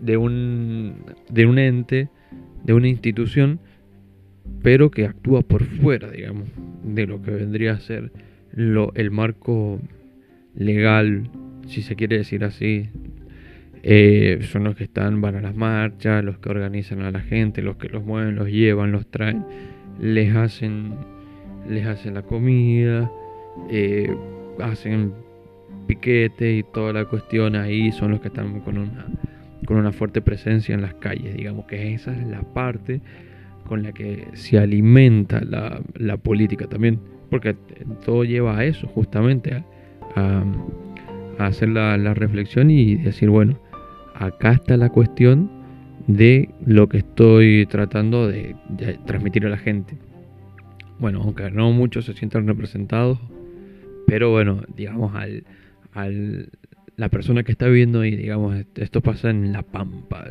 de 0.00 0.16
un 0.16 0.94
de 1.30 1.46
un 1.46 1.58
ente 1.58 2.08
de 2.64 2.74
una 2.74 2.88
institución 2.88 3.60
pero 4.62 4.90
que 4.90 5.06
actúa 5.06 5.40
por 5.40 5.64
fuera 5.64 6.10
digamos 6.10 6.48
de 6.84 7.06
lo 7.06 7.22
que 7.22 7.30
vendría 7.30 7.72
a 7.72 7.80
ser 7.80 8.12
lo, 8.52 8.92
el 8.94 9.10
marco 9.10 9.80
legal 10.54 11.30
si 11.66 11.80
se 11.80 11.96
quiere 11.96 12.18
decir 12.18 12.44
así 12.44 12.90
eh, 13.82 14.40
son 14.42 14.64
los 14.64 14.76
que 14.76 14.84
están 14.84 15.20
van 15.20 15.36
a 15.36 15.40
las 15.40 15.54
marchas 15.54 16.24
los 16.24 16.38
que 16.38 16.50
organizan 16.50 17.02
a 17.02 17.10
la 17.10 17.20
gente 17.20 17.62
los 17.62 17.76
que 17.76 17.88
los 17.88 18.04
mueven 18.04 18.36
los 18.36 18.48
llevan 18.48 18.92
los 18.92 19.10
traen 19.10 19.44
les 20.00 20.34
hacen 20.34 20.94
les 21.68 21.86
hacen 21.86 22.14
la 22.14 22.22
comida 22.22 23.10
eh, 23.70 24.14
hacen 24.60 25.12
piquete 25.86 26.58
y 26.58 26.62
toda 26.62 26.92
la 26.92 27.04
cuestión 27.04 27.56
ahí 27.56 27.90
son 27.90 28.12
los 28.12 28.20
que 28.20 28.28
están 28.28 28.60
con 28.60 28.78
una, 28.78 29.06
con 29.66 29.76
una 29.76 29.92
fuerte 29.92 30.20
presencia 30.20 30.74
en 30.74 30.82
las 30.82 30.94
calles. 30.94 31.34
Digamos 31.34 31.66
que 31.66 31.94
esa 31.94 32.12
es 32.12 32.26
la 32.26 32.42
parte 32.42 33.00
con 33.66 33.82
la 33.82 33.92
que 33.92 34.28
se 34.34 34.58
alimenta 34.58 35.40
la, 35.40 36.16
política 36.16 36.66
también, 36.68 37.00
porque 37.28 37.54
todo 38.04 38.24
lleva 38.24 38.58
a 38.58 38.64
eso, 38.64 38.86
justamente, 38.88 39.64
a, 40.16 40.44
hacer 41.38 41.70
la, 41.70 42.14
reflexión 42.14 42.70
y 42.70 42.96
decir, 42.96 43.30
bueno, 43.30 43.58
acá 44.20 44.52
está 44.52 44.76
la 44.76 44.90
cuestión 44.90 45.50
de 46.06 46.50
lo 46.64 46.88
que 46.88 46.98
estoy 46.98 47.66
tratando 47.66 48.28
de 48.28 48.56
transmitir 49.06 49.46
a 49.46 49.50
la 49.50 49.58
gente. 49.58 49.98
Bueno, 50.98 51.22
aunque 51.22 51.50
no 51.50 51.72
muchos 51.72 52.04
se 52.04 52.14
sientan 52.14 52.46
representados 52.46 53.18
pero 54.10 54.30
bueno, 54.30 54.62
digamos, 54.76 55.14
al, 55.14 55.44
al, 55.92 56.50
la 56.96 57.08
persona 57.10 57.44
que 57.44 57.52
está 57.52 57.68
viviendo 57.68 58.00
ahí, 58.00 58.16
digamos, 58.16 58.56
esto 58.74 59.00
pasa 59.02 59.30
en 59.30 59.52
La 59.52 59.62
Pampa. 59.62 60.24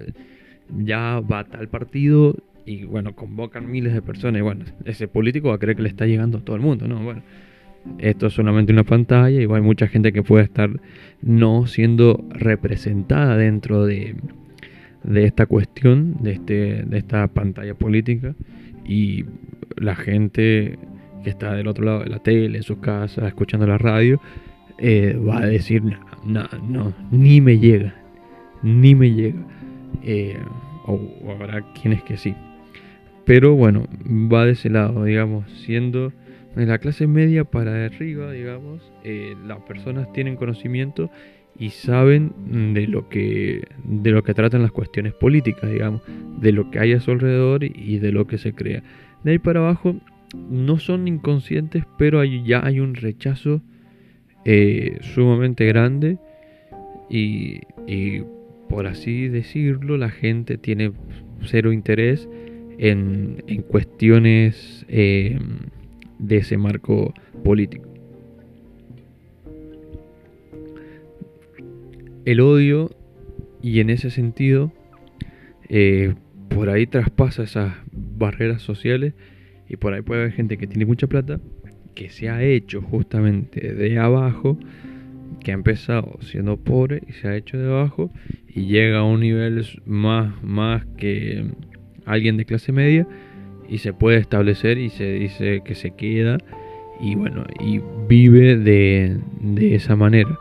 Ya 0.80 1.22
va 1.22 1.46
tal 1.46 1.70
partido 1.70 2.36
y 2.66 2.84
bueno, 2.84 3.16
convocan 3.16 3.72
miles 3.72 3.94
de 3.94 4.02
personas 4.02 4.40
y 4.40 4.42
bueno, 4.42 4.66
ese 4.84 5.08
político 5.08 5.48
va 5.48 5.56
a 5.56 5.60
creer 5.60 5.78
que 5.78 5.84
le 5.84 5.88
está 5.88 6.06
llegando 6.06 6.40
a 6.40 6.42
todo 6.42 6.58
el 6.58 6.62
mundo, 6.62 6.90
¿no? 6.90 7.02
Bueno, 7.02 7.24
esto 7.98 8.28
es 8.28 8.34
solamente 8.34 8.72
una 8.72 8.84
pantalla 8.84 9.42
y 9.42 9.46
hay 9.46 9.62
mucha 9.62 9.88
gente 9.88 10.12
que 10.14 10.24
puede 10.24 10.44
estar 10.44 10.70
no 11.22 11.68
siendo 11.68 12.24
representada 12.30 13.38
dentro 13.38 13.86
de, 13.86 14.16
de 15.04 15.26
esta 15.26 15.46
cuestión, 15.46 16.18
de, 16.22 16.34
este, 16.34 16.84
de 16.84 16.98
esta 16.98 17.28
pantalla 17.28 17.74
política 17.74 18.36
y 18.86 19.26
la 19.78 19.96
gente 19.96 20.78
que 21.24 21.30
está 21.30 21.54
del 21.54 21.68
otro 21.68 21.86
lado 21.86 22.00
de 22.00 22.10
la 22.10 22.20
tele, 22.20 22.58
en 22.58 22.64
su 22.64 22.80
casa, 22.80 23.28
escuchando 23.28 23.68
la 23.68 23.78
radio, 23.78 24.22
eh, 24.78 25.18
va 25.18 25.40
a 25.40 25.46
decir, 25.46 25.84
no, 25.84 26.48
no, 26.68 26.94
ni 27.12 27.42
me 27.42 27.60
llega, 27.60 27.94
ni 28.64 28.96
me 28.96 29.12
llega. 29.12 29.40
Eh, 30.04 30.38
o, 30.86 31.00
habrá 31.32 31.62
quienes 31.74 32.04
que 32.04 32.18
sí. 32.18 32.36
Pero 33.26 33.56
bueno, 33.56 33.86
va 34.04 34.46
de 34.46 34.54
ese 34.54 34.70
lado, 34.70 35.04
digamos, 35.04 35.50
siendo 35.66 36.14
de 36.60 36.66
la 36.66 36.78
clase 36.78 37.08
media 37.08 37.46
para 37.46 37.86
arriba, 37.86 38.32
digamos, 38.32 38.92
eh, 39.04 39.36
las 39.48 39.60
personas 39.62 40.12
tienen 40.12 40.36
conocimiento 40.36 41.10
y 41.58 41.70
saben 41.72 42.74
de 42.74 42.88
lo 42.88 43.10
que 43.10 43.64
de 43.84 44.12
lo 44.12 44.24
que 44.24 44.34
tratan 44.34 44.62
las 44.62 44.72
cuestiones 44.72 45.14
políticas, 45.14 45.72
digamos, 45.72 46.02
de 46.40 46.52
lo 46.52 46.70
que 46.70 46.80
hay 46.80 46.94
a 46.94 47.00
su 47.00 47.12
alrededor 47.12 47.64
y 47.64 48.00
de 48.00 48.12
lo 48.12 48.28
que 48.28 48.38
se 48.38 48.54
crea. 48.54 48.84
De 49.24 49.32
ahí 49.32 49.40
para 49.40 49.60
abajo 49.60 49.96
no 50.50 50.80
son 50.80 51.08
inconscientes, 51.08 51.84
pero 51.98 52.24
ya 52.24 52.66
hay 52.66 52.80
un 52.80 52.96
rechazo 52.96 53.62
eh, 54.46 54.98
sumamente 55.02 55.66
grande 55.66 56.18
y, 57.10 57.62
por 58.70 58.86
así 58.88 59.28
decirlo, 59.28 59.98
la 59.98 60.10
gente 60.10 60.58
tiene 60.58 60.92
cero 61.42 61.74
interés 61.74 62.30
en, 62.78 63.42
cuestiones 63.68 64.86
eh, 64.88 65.38
de 66.20 66.38
ese 66.38 66.58
marco 66.58 67.14
político. 67.44 67.90
El 72.26 72.42
odio, 72.42 72.92
y 73.62 73.80
en 73.80 73.90
ese 73.90 74.12
sentido, 74.12 74.72
eh, 75.70 76.14
por 76.50 76.70
ahí 76.70 76.86
traspasa 76.86 77.44
esas 77.44 77.74
barreras 77.92 78.62
sociales 78.62 79.14
y 79.68 79.78
por 79.78 79.94
ahí 79.94 80.02
puede 80.02 80.22
haber 80.22 80.34
gente 80.34 80.58
que 80.58 80.68
tiene 80.68 80.86
mucha 80.86 81.08
plata, 81.08 81.40
que 81.96 82.10
se 82.10 82.30
ha 82.30 82.44
hecho 82.44 82.82
justamente 82.82 83.74
de 83.74 83.98
abajo, 83.98 84.58
que 85.44 85.52
ha 85.52 85.54
empezado 85.54 86.18
siendo 86.22 86.58
pobre 86.58 87.02
y 87.08 87.14
se 87.14 87.28
ha 87.28 87.36
hecho 87.36 87.58
de 87.58 87.68
abajo 87.68 88.12
y 88.48 88.66
llega 88.66 89.00
a 89.00 89.04
un 89.04 89.22
nivel 89.22 89.66
más, 89.86 90.44
más 90.44 90.86
que 90.98 91.46
alguien 92.06 92.38
de 92.38 92.46
clase 92.46 92.72
media 92.72 93.08
y 93.70 93.80
se 93.80 93.94
puede 93.94 94.18
establecer 94.18 94.78
y 94.78 94.90
se 94.90 95.14
dice 95.14 95.62
que 95.64 95.76
se 95.76 95.92
queda 95.92 96.38
y 97.00 97.16
bueno, 97.16 97.46
y 97.60 97.82
vive 98.08 98.58
de, 98.58 99.18
de 99.40 99.76
esa 99.76 99.96
manera. 99.96 100.38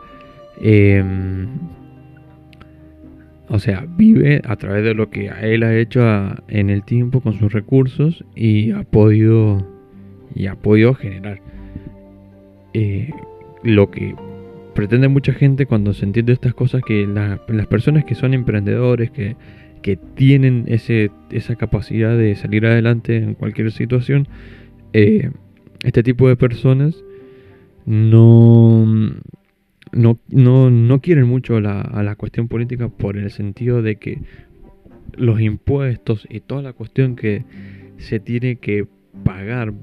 Eh, 0.61 1.03
o 3.47 3.57
sea, 3.57 3.85
vive 3.97 4.41
a 4.45 4.55
través 4.57 4.83
de 4.83 4.93
lo 4.93 5.09
que 5.09 5.31
él 5.41 5.63
ha 5.63 5.75
hecho 5.75 6.01
en 6.47 6.69
el 6.69 6.83
tiempo 6.83 7.21
con 7.21 7.33
sus 7.33 7.51
recursos 7.51 8.23
y 8.35 8.71
ha 8.71 8.83
podido, 8.83 9.65
y 10.35 10.45
ha 10.45 10.55
podido 10.55 10.93
generar 10.93 11.41
eh, 12.73 13.09
lo 13.63 13.89
que 13.89 14.15
pretende 14.75 15.07
mucha 15.07 15.33
gente 15.33 15.65
cuando 15.65 15.93
se 15.93 16.05
entiende 16.05 16.33
estas 16.33 16.53
cosas, 16.53 16.83
que 16.85 17.07
las 17.07 17.67
personas 17.67 18.05
que 18.05 18.13
son 18.13 18.35
emprendedores, 18.35 19.09
que, 19.09 19.35
tienen 20.15 20.65
ese, 20.67 21.11
esa 21.31 21.55
capacidad 21.55 22.17
de 22.17 22.35
salir 22.35 22.65
adelante 22.65 23.17
en 23.17 23.33
cualquier 23.33 23.71
situación, 23.71 24.27
eh, 24.93 25.31
este 25.83 26.03
tipo 26.03 26.27
de 26.27 26.35
personas 26.35 27.03
no 27.85 28.85
no, 29.91 30.19
no, 30.29 30.69
no 30.69 31.01
quieren 31.01 31.27
mucho 31.27 31.57
a 31.57 31.61
la 31.61 32.15
cuestión 32.15 32.47
política 32.47 32.89
por 32.89 33.17
el 33.17 33.31
sentido 33.31 33.81
de 33.81 33.95
que 33.95 34.21
los 35.17 35.41
impuestos 35.41 36.27
y 36.29 36.39
toda 36.41 36.61
la 36.61 36.73
cuestión 36.73 37.15
que 37.15 37.43
se 37.97 38.19
tiene 38.19 38.57
que 38.57 38.87
pagar 39.23 39.73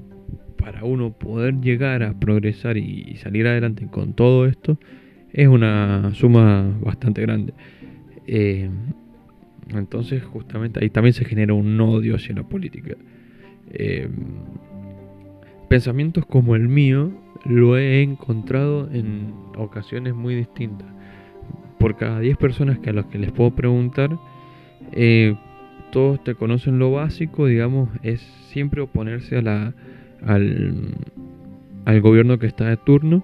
para 0.57 0.83
uno 0.83 1.13
poder 1.13 1.61
llegar 1.61 2.03
a 2.03 2.19
progresar 2.19 2.77
y, 2.77 3.15
salir 3.17 3.47
adelante 3.47 3.87
con 3.87 4.13
todo 4.13 4.45
esto 4.45 4.77
es 5.33 5.47
una 5.47 6.13
suma 6.13 6.77
bastante 6.81 7.21
grande. 7.21 7.53
Eh, 8.25 8.69
entonces 9.73 10.23
justamente 10.23 10.79
ahí 10.81 10.89
también 10.89 11.13
se 11.13 11.25
genera 11.25 11.53
un 11.53 11.79
odio 11.79 12.15
hacia 12.15 12.35
la 12.35 12.43
política. 12.43 12.95
Eh, 13.71 14.09
pensamientos 15.69 16.25
como 16.25 16.55
el 16.55 16.67
mío 16.69 17.11
lo 17.45 17.77
he 17.77 18.01
encontrado 18.01 18.89
en 18.91 19.33
ocasiones 19.57 20.15
muy 20.15 20.35
distintas. 20.35 20.87
Por 21.79 21.95
cada 21.95 22.19
10 22.19 22.37
personas 22.37 22.79
que 22.79 22.89
a 22.89 22.93
los 22.93 23.05
que 23.07 23.19
les 23.19 23.31
puedo 23.31 23.51
preguntar, 23.51 24.17
eh, 24.93 25.35
todos 25.91 26.23
te 26.23 26.35
conocen 26.35 26.79
lo 26.79 26.91
básico, 26.91 27.45
digamos, 27.45 27.89
es 28.03 28.21
siempre 28.49 28.81
oponerse 28.81 29.37
a 29.37 29.41
la, 29.41 29.73
al, 30.25 30.95
al 31.85 32.01
gobierno 32.01 32.39
que 32.39 32.47
está 32.47 32.65
de 32.65 32.77
turno. 32.77 33.23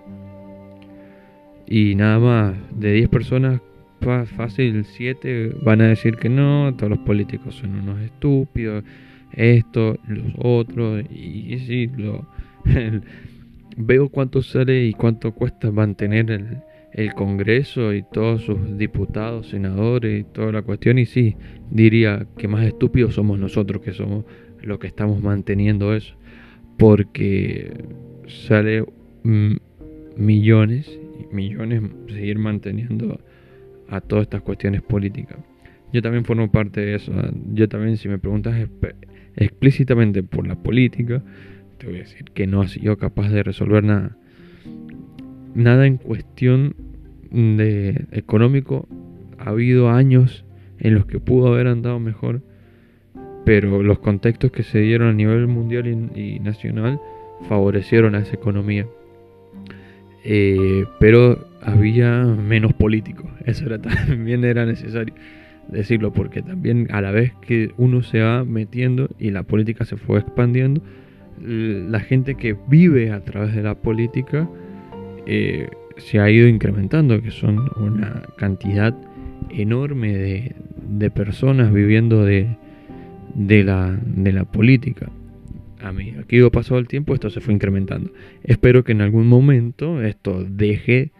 Y 1.65 1.95
nada 1.95 2.19
más, 2.19 2.53
de 2.77 2.93
10 2.93 3.09
personas, 3.09 3.61
fácil 4.03 4.85
7 4.85 5.55
van 5.63 5.81
a 5.81 5.87
decir 5.87 6.17
que 6.17 6.29
no, 6.29 6.73
todos 6.75 6.89
los 6.89 6.99
políticos 6.99 7.55
son 7.55 7.75
unos 7.75 8.01
estúpidos, 8.01 8.83
esto, 9.31 9.97
los 10.07 10.33
otros, 10.37 11.03
y, 11.09 11.53
y 11.53 11.59
sí, 11.59 11.89
lo, 11.97 12.27
veo 13.77 14.09
cuánto 14.09 14.41
sale 14.41 14.85
y 14.85 14.93
cuánto 14.93 15.33
cuesta 15.33 15.71
mantener 15.71 16.31
el, 16.31 16.61
Congreso 17.15 17.91
y 17.91 18.03
todos 18.03 18.43
sus 18.43 18.77
diputados, 18.77 19.49
senadores 19.49 20.21
y 20.21 20.23
toda 20.23 20.51
la 20.51 20.61
cuestión. 20.61 20.99
Y 20.99 21.07
sí, 21.07 21.35
diría 21.71 22.27
que 22.37 22.47
más 22.47 22.63
estúpidos 22.65 23.15
somos 23.15 23.39
nosotros 23.39 23.81
que 23.81 23.93
somos 23.93 24.25
los 24.61 24.77
que 24.77 24.87
estamos 24.87 25.21
manteniendo 25.21 25.95
eso. 25.95 26.15
porque 26.77 27.73
sale 28.27 28.85
mm, 29.23 29.55
millones 30.17 30.99
millones 31.31 31.81
seguir 32.09 32.37
manteniendo 32.37 33.19
a 33.89 34.01
todas 34.01 34.23
estas 34.23 34.41
cuestiones 34.41 34.81
políticas. 34.81 35.37
Yo 35.91 36.01
también 36.01 36.25
formo 36.25 36.51
parte 36.51 36.81
de 36.81 36.95
eso. 36.95 37.13
Yo 37.53 37.69
también, 37.69 37.97
si 37.97 38.09
me 38.09 38.17
preguntas 38.17 38.55
explícitamente 39.35 40.23
por 40.23 40.47
la 40.47 40.55
política, 40.55 41.21
te 41.77 41.85
voy 41.85 41.97
a 41.97 41.99
decir 41.99 42.25
que 42.33 42.47
no 42.47 42.61
ha 42.61 42.67
sido 42.67 42.97
capaz 42.97 43.29
de 43.29 43.43
resolver 43.43 43.83
nada. 43.83 44.17
Nada 45.53 45.85
en 45.85 45.97
cuestión 45.97 46.75
de 47.31 48.05
económico. 48.11 48.87
Ha 49.37 49.49
habido 49.49 49.89
años 49.89 50.45
en 50.79 50.95
los 50.95 51.05
que 51.05 51.19
pudo 51.19 51.53
haber 51.53 51.67
andado 51.67 51.99
mejor, 51.99 52.41
pero 53.45 53.83
los 53.83 53.99
contextos 53.99 54.51
que 54.51 54.63
se 54.63 54.79
dieron 54.79 55.09
a 55.09 55.13
nivel 55.13 55.47
mundial 55.47 55.87
y, 55.87 56.39
nacional 56.39 56.99
favorecieron 57.47 58.15
a 58.15 58.19
esa 58.19 58.33
economía. 58.33 58.87
Eh, 60.23 60.85
pero 60.99 61.52
había 61.63 62.23
menos 62.23 62.73
políticos, 62.73 63.31
eso 63.45 63.65
era, 63.65 63.79
también 64.07 64.43
era 64.43 64.65
necesario 64.65 65.13
decirlo, 65.67 66.11
porque 66.11 66.41
también 66.41 66.87
a 66.91 67.01
la 67.01 67.11
vez 67.11 67.33
que 67.41 67.71
uno 67.77 68.03
se 68.03 68.21
va 68.21 68.43
metiendo 68.43 69.09
y 69.17 69.31
la 69.31 69.43
política 69.43 69.85
se 69.85 69.97
fue 69.97 70.19
expandiendo, 70.19 70.81
la 71.39 71.99
gente 71.99 72.35
que 72.35 72.55
vive 72.67 73.11
a 73.11 73.23
través 73.23 73.55
de 73.55 73.63
la 73.63 73.75
política 73.75 74.47
eh, 75.25 75.69
se 75.97 76.19
ha 76.19 76.29
ido 76.29 76.47
incrementando, 76.47 77.21
que 77.21 77.31
son 77.31 77.69
una 77.77 78.23
cantidad 78.37 78.95
enorme 79.49 80.15
de, 80.17 80.55
de 80.87 81.11
personas 81.11 81.73
viviendo 81.73 82.23
de, 82.23 82.55
de, 83.35 83.63
la, 83.63 83.97
de 84.05 84.31
la 84.31 84.45
política. 84.45 85.09
A 85.81 85.91
mí, 85.91 86.13
aquí 86.19 86.39
pasado 86.49 86.79
el 86.79 86.87
tiempo, 86.87 87.13
esto 87.13 87.29
se 87.29 87.41
fue 87.41 87.53
incrementando. 87.53 88.11
Espero 88.43 88.83
que 88.83 88.93
en 88.93 89.01
algún 89.01 89.27
momento 89.27 90.01
esto 90.01 90.43
deje, 90.43 91.11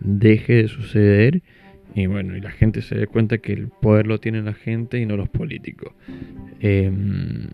deje 0.00 0.54
de 0.54 0.68
suceder 0.68 1.42
y 1.96 2.06
bueno, 2.06 2.36
y 2.36 2.42
la 2.42 2.50
gente 2.50 2.82
se 2.82 2.94
dé 2.94 3.06
cuenta 3.06 3.38
que 3.38 3.54
el 3.54 3.68
poder 3.68 4.06
lo 4.06 4.20
tiene 4.20 4.42
la 4.42 4.52
gente 4.52 5.00
y 5.00 5.06
no 5.06 5.16
los 5.16 5.30
políticos. 5.30 5.94
Em, 6.60 7.46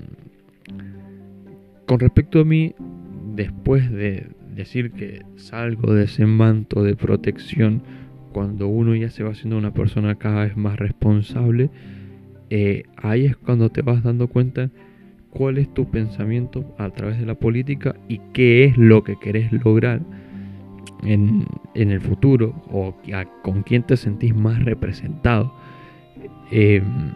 con 1.86 2.00
respecto 2.00 2.40
a 2.40 2.44
mí, 2.44 2.74
después 3.36 3.88
de 3.92 4.26
decir 4.52 4.90
que 4.90 5.22
salgo 5.36 5.94
de 5.94 6.04
ese 6.04 6.26
manto 6.26 6.82
de 6.82 6.96
protección, 6.96 7.84
cuando 8.32 8.66
uno 8.66 8.96
ya 8.96 9.10
se 9.10 9.22
va 9.22 9.30
haciendo 9.30 9.56
una 9.56 9.72
persona 9.72 10.16
cada 10.16 10.44
vez 10.44 10.56
más 10.56 10.76
responsable, 10.76 11.70
eh, 12.50 12.82
ahí 12.96 13.26
es 13.26 13.36
cuando 13.36 13.70
te 13.70 13.82
vas 13.82 14.02
dando 14.02 14.26
cuenta 14.26 14.70
cuál 15.30 15.58
es 15.58 15.72
tu 15.72 15.88
pensamiento 15.88 16.74
a 16.78 16.90
través 16.90 17.18
de 17.20 17.26
la 17.26 17.36
política 17.36 17.94
y 18.08 18.20
qué 18.32 18.64
es 18.64 18.76
lo 18.76 19.04
que 19.04 19.16
querés 19.20 19.52
lograr 19.52 20.00
en, 21.02 21.46
el 21.74 22.00
futuro 22.00 22.54
o 22.70 22.94
con 23.42 23.62
quién 23.62 23.82
te 23.82 23.96
sentís 23.96 24.34
más 24.34 24.64
representado. 24.64 25.52
Em, 26.50 27.12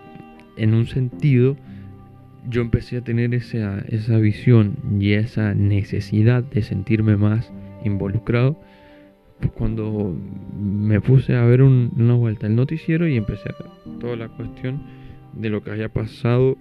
en 0.56 0.74
un 0.74 0.86
sentido, 0.86 1.56
yo 2.48 2.62
empecé 2.62 2.98
a 2.98 3.00
tener 3.02 3.34
esa, 3.34 3.80
esa 3.88 4.18
visión 4.18 4.76
y 4.98 5.12
esa 5.12 5.54
necesidad 5.54 6.42
de 6.42 6.62
sentirme 6.62 7.16
más 7.16 7.52
involucrado 7.84 8.58
cuando 9.54 10.16
me 10.58 11.00
puse 11.00 11.36
a 11.36 11.44
ver 11.44 11.62
una 11.62 12.14
vuelta 12.14 12.46
el 12.46 12.56
noticiero 12.56 13.06
y 13.06 13.16
empecé 13.16 13.48
a 13.48 13.62
ver 13.62 13.98
toda 14.00 14.16
la 14.16 14.28
cuestión 14.28 14.82
de 15.34 15.50
lo 15.50 15.62
que 15.62 15.70
había 15.70 15.88
pasado 15.88 16.56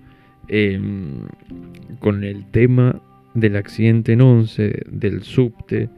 em, 0.48 1.22
con 2.00 2.24
el 2.24 2.46
tema 2.52 3.02
del 3.34 3.56
accidente 3.56 4.14
en 4.14 4.22
11 4.22 4.84
del 4.92 5.24
subte 5.24 5.90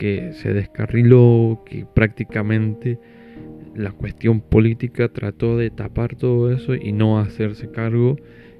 que 0.00 0.32
se 0.32 0.54
descarriló, 0.54 1.62
que 1.66 1.84
prácticamente 1.84 2.98
la 3.76 3.92
cuestión 3.92 4.40
política 4.40 5.10
trató 5.10 5.58
de 5.58 5.68
tapar 5.68 6.16
todo 6.16 6.50
eso 6.50 6.74
y 6.74 6.92
no 6.92 7.20
hacerse 7.20 7.70
cargo. 7.70 8.16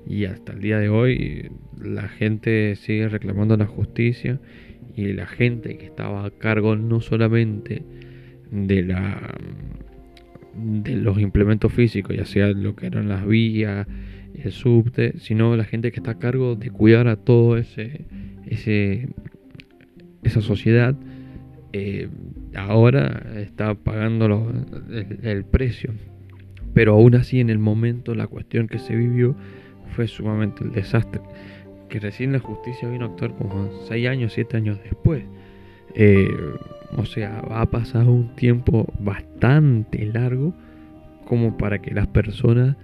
Y 0.07 0.27
hasta 0.27 0.53
el 0.53 0.61
día 0.61 0.79
de 0.79 0.91
hoy 0.91 1.51
la 1.83 2.09
gente 2.09 2.77
sigue 2.77 3.09
reclamando 3.09 3.57
la 3.57 3.65
justicia 3.65 4.39
y 4.95 5.15
la 5.15 5.27
gente 5.27 5.79
que 5.79 5.87
estaba 5.87 6.27
a 6.27 6.31
cargo 6.31 6.77
no 6.77 7.01
solamente 7.01 7.85
de 8.51 8.83
la 8.83 9.35
de 10.55 10.97
los 10.97 11.19
implementos 11.21 11.73
físicos, 11.73 12.15
ya 12.15 12.27
sea 12.27 12.49
lo 12.49 12.77
que 12.77 12.87
eran 12.87 13.09
las 13.09 13.27
vías, 13.27 13.87
el 14.35 14.53
subte, 14.53 15.15
sino 15.19 15.57
la 15.57 15.65
gente 15.65 15.91
que 15.91 16.01
está 16.01 16.11
a 16.11 16.19
cargo 16.19 16.55
de 16.55 16.71
cuidar 16.71 17.09
a 17.09 17.17
todo 17.17 17.57
ese, 17.57 18.05
esa 20.23 20.43
sociedad 20.43 20.99
eh, 21.73 22.09
ahora 22.57 23.23
está 23.37 23.75
pagando 23.75 24.53
el, 25.23 25.45
precio. 25.45 25.93
Pero 26.75 26.95
aún 26.95 27.15
así 27.15 27.41
en 27.41 27.51
el 27.51 27.59
momento 27.59 28.15
la 28.15 28.27
cuestión 28.27 28.69
que 28.69 28.79
se 28.79 28.95
vivió 28.95 29.35
fue 29.95 30.07
sumamente 30.07 30.65
el 30.65 30.73
desastre. 30.73 31.21
Que 31.89 31.99
recién 31.99 32.33
la 32.33 32.39
justicia 32.39 32.89
vino 32.89 33.07
a 33.07 33.09
actuar 33.09 33.35
como 33.35 33.71
6 33.89 34.09
años, 34.09 34.33
7 34.33 34.57
años 34.57 34.79
después. 34.83 35.25
Eh, 35.95 36.29
o 36.97 37.05
sea, 37.05 37.41
ha 37.51 37.67
pasado 37.71 38.13
un 38.13 38.35
tiempo 38.37 38.87
bastante 39.01 40.07
largo 40.07 40.55
como 41.25 41.57
para 41.57 41.81
que 41.81 41.93
las 41.93 42.07
personas 42.09 42.77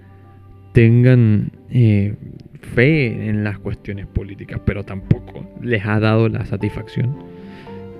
tengan 0.73 1.51
eh, 1.69 2.15
fe 2.61 3.29
en 3.29 3.43
las 3.43 3.59
cuestiones 3.59 4.07
políticas, 4.07 4.61
pero 4.65 4.83
tampoco 4.83 5.49
les 5.61 5.85
ha 5.85 5.99
dado 5.99 6.29
la 6.29 6.45
satisfacción 6.45 7.36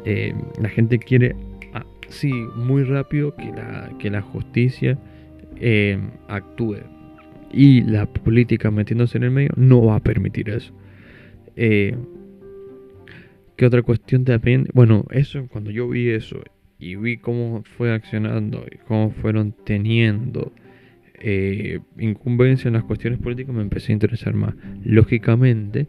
eh, 0.10 0.34
la 0.62 0.70
gente 0.70 1.00
quiere, 1.00 1.36
ah, 1.74 1.86
muy 2.56 2.84
rápido 2.84 3.36
que 3.36 3.48
la, 3.48 3.92
que 4.00 4.10
la 4.10 4.22
justicia 4.22 4.98
eh, 5.58 6.00
actúe. 6.30 6.78
Y 7.52 7.82
la 7.82 8.06
política 8.06 8.72
metiéndose 8.72 9.18
en 9.18 9.26
el 9.26 9.32
medio 9.32 9.50
no 9.58 9.84
va 9.84 9.98
a 9.98 10.00
permitir 10.00 10.50
eso. 10.50 10.74
Eh, 11.58 11.94
¿Qué 13.58 13.66
otra 13.66 13.82
cuestión 13.82 14.24
también? 14.24 14.70
Bueno, 14.74 15.04
eso, 15.12 15.46
cuando 15.52 15.72
yo 15.72 15.90
vi 15.90 16.08
eso 16.08 16.42
y 16.80 16.96
vi 16.96 17.18
cómo 17.18 17.64
fue 17.76 17.94
accionando 17.94 18.66
y 18.72 18.78
cómo 18.88 19.12
fueron 19.12 19.54
teniendo 19.66 20.54
incumbencia 21.98 22.70
en 22.70 22.76
las 22.76 22.84
cuestiones 22.86 23.20
políticas, 23.20 23.54
me 23.54 23.62
empecé 23.62 23.92
a 23.92 23.94
interesar 23.94 24.36
más. 24.36 24.54
Lógicamente, 24.86 25.88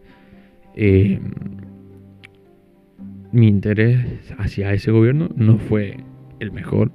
mi 3.33 3.49
interés 3.49 4.07
hacia 4.39 4.73
ese 4.73 4.91
gobierno 4.91 5.29
no 5.37 5.59
fue 5.59 5.99
el 6.41 6.53
mejor 6.53 6.91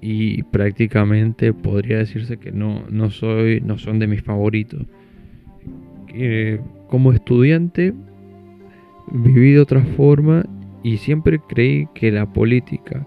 y 0.00 0.42
prácticamente 0.44 1.52
podría 1.52 1.98
decirse 1.98 2.36
que 2.38 2.52
no, 2.52 2.84
no, 2.90 3.10
soy, 3.10 3.60
no 3.60 3.78
son 3.78 3.98
de 3.98 4.06
mis 4.06 4.22
favoritos. 4.22 4.86
como 6.88 7.12
estudiante 7.12 7.92
viví 9.10 9.52
de 9.52 9.60
otra 9.60 9.82
forma 9.82 10.44
y 10.82 10.98
siempre 10.98 11.40
creí 11.48 11.88
que 11.94 12.12
la 12.12 12.32
política 12.32 13.06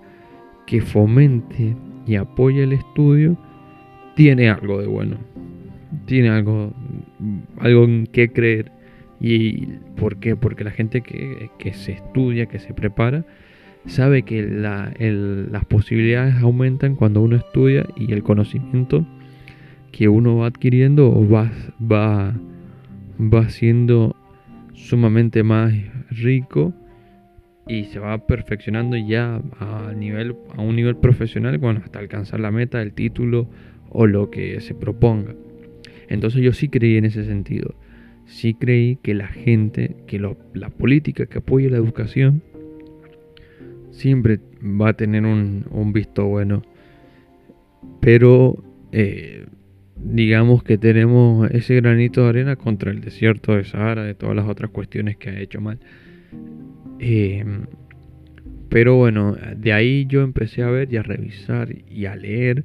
que 0.67 0.81
fomente 0.81 1.75
y 2.05 2.15
apoya 2.15 2.63
el 2.63 2.73
estudio 2.73 3.37
tiene 4.15 4.49
algo 4.49 4.81
de 4.81 4.87
bueno, 4.87 5.17
tiene 6.05 6.29
algo, 6.29 6.73
algo 7.59 7.85
en 7.85 8.07
qué 8.07 8.31
creer. 8.31 8.71
¿Y 9.19 9.67
por 9.97 10.17
qué? 10.17 10.36
Porque 10.36 10.63
la 10.63 10.71
gente 10.71 11.01
que, 11.01 11.73
se 11.73 11.93
estudia, 11.93 12.45
que 12.45 12.60
se 12.60 12.73
prepara, 12.73 13.25
sabe 13.86 14.23
que 14.23 14.41
las 14.43 15.65
posibilidades 15.65 16.36
aumentan 16.36 16.95
cuando 16.95 17.21
uno 17.21 17.36
estudia 17.36 17.86
y 17.95 18.12
el 18.13 18.23
conocimiento 18.23 19.05
que 19.91 20.08
uno 20.08 20.38
va 20.38 20.47
adquiriendo 20.47 21.27
va, 21.27 21.51
va, 21.79 22.34
va 23.19 23.49
siendo 23.49 24.15
sumamente 24.73 25.43
más 25.43 25.73
rico 26.10 26.73
y 27.67 27.86
se 27.86 27.99
va 27.99 28.25
perfeccionando 28.25 28.97
ya 28.97 29.41
a, 29.60 29.93
nivel, 29.95 30.36
a 30.55 30.62
un 30.62 30.75
nivel 30.75 30.95
profesional 30.95 31.58
bueno, 31.58 31.82
hasta 31.84 31.99
alcanzar 31.99 32.39
la 32.39 32.51
meta, 32.51 32.82
el 32.82 32.93
título 32.93 33.49
o 33.89 34.08
lo 34.08 34.29
que 34.29 34.60
se 34.62 34.73
proponga. 34.73 35.36
Entonces 36.08 36.41
yo 36.41 36.53
sí 36.53 36.69
creí 36.69 36.97
en 36.97 37.05
ese 37.05 37.25
sentido 37.25 37.75
sí 38.29 38.53
creí 38.53 38.97
que 38.97 39.13
la 39.13 39.27
gente, 39.27 39.95
que 40.07 40.19
la 40.19 40.69
política 40.69 41.25
que 41.25 41.39
apoya 41.39 41.69
la 41.69 41.77
educación, 41.77 42.41
siempre 43.91 44.39
va 44.63 44.89
a 44.89 44.93
tener 44.93 45.25
un, 45.25 45.91
visto 45.93 46.25
bueno. 46.25 46.61
Pero 47.99 48.63
eh, 48.91 49.45
digamos 49.95 50.63
que 50.63 50.77
tenemos 50.77 51.49
ese 51.51 51.75
granito 51.75 52.23
de 52.23 52.29
arena 52.29 52.55
contra 52.55 52.91
el 52.91 53.01
desierto 53.01 53.55
de 53.55 53.65
Sahara, 53.65 54.03
de 54.03 54.13
todas 54.13 54.35
las 54.35 54.47
otras 54.47 54.71
cuestiones 54.71 55.17
que 55.17 55.29
ha 55.29 55.39
hecho 55.39 55.59
mal. 55.59 55.79
Eh, 56.99 57.43
pero 58.69 58.95
bueno, 58.95 59.35
de 59.57 59.73
ahí 59.73 60.05
yo 60.05 60.21
empecé 60.21 60.61
a 60.61 60.69
ver 60.69 60.93
y 60.93 60.97
a 60.97 61.03
revisar 61.03 61.69
y 61.89 62.05
a 62.05 62.15
leer 62.15 62.63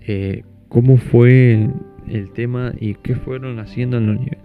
eh, 0.00 0.42
cómo 0.68 0.96
fue 0.96 1.68
el 2.08 2.30
tema 2.32 2.72
y 2.80 2.94
qué 2.94 3.14
fueron 3.14 3.60
haciendo 3.60 3.98
en 3.98 4.06
niveles 4.06 4.38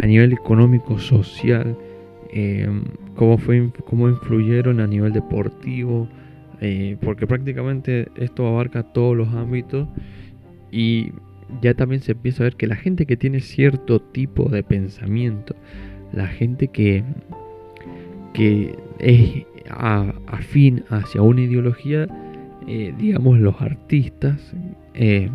a 0.00 0.06
nivel 0.06 0.32
económico, 0.32 0.98
social, 0.98 1.76
em, 2.30 2.84
cómo, 3.16 3.38
fue, 3.38 3.70
cómo 3.84 4.08
influyeron 4.08 4.80
a 4.80 4.86
nivel 4.86 5.12
deportivo, 5.12 6.08
eh, 6.60 6.96
porque 7.00 7.26
prácticamente 7.26 8.08
esto 8.16 8.46
abarca 8.46 8.82
todos 8.82 9.16
los 9.16 9.28
ámbitos 9.28 9.88
y 10.70 11.12
ya 11.62 11.74
también 11.74 12.02
se 12.02 12.12
empieza 12.12 12.42
a 12.42 12.44
ver 12.44 12.56
que 12.56 12.66
la 12.66 12.76
gente 12.76 13.06
que 13.06 13.16
tiene 13.16 13.40
cierto 13.40 14.00
tipo 14.00 14.48
de 14.48 14.62
pensamiento, 14.62 15.56
la 16.12 16.26
gente 16.26 16.68
que, 16.68 17.04
que 18.34 18.76
es 18.98 19.44
afín 20.26 20.84
hacia 20.90 21.22
una 21.22 21.42
ideología, 21.42 22.08
eh, 22.66 22.94
digamos 22.98 23.38
los 23.38 23.60
artistas, 23.60 24.54
eh, 24.94 25.30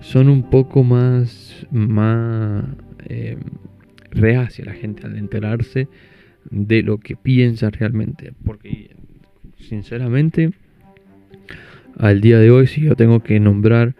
son 0.00 0.28
un 0.28 0.42
poco 0.50 0.84
más, 0.84 1.66
eh, 3.08 3.38
reacia 4.16 4.64
la 4.64 4.72
gente 4.72 5.06
al 5.06 5.16
enterarse 5.16 5.88
de 6.50 6.82
lo 6.82 6.98
que 6.98 7.16
piensa 7.16 7.70
realmente. 7.70 8.32
Porque, 8.44 8.96
sinceramente, 9.58 10.52
al 11.98 12.20
día 12.20 12.38
de 12.38 12.50
hoy, 12.50 12.66
si 12.66 12.82
yo 12.82 12.96
tengo 12.96 13.22
que 13.22 13.40
nombrar 13.40 13.94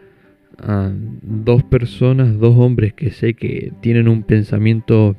a 0.58 0.90
dos 1.22 1.62
personas, 1.62 2.38
dos 2.38 2.56
hombres 2.56 2.94
que 2.94 3.10
sé 3.10 3.34
que 3.34 3.72
tienen 3.80 4.08
un 4.08 4.22
pensamiento 4.22 5.16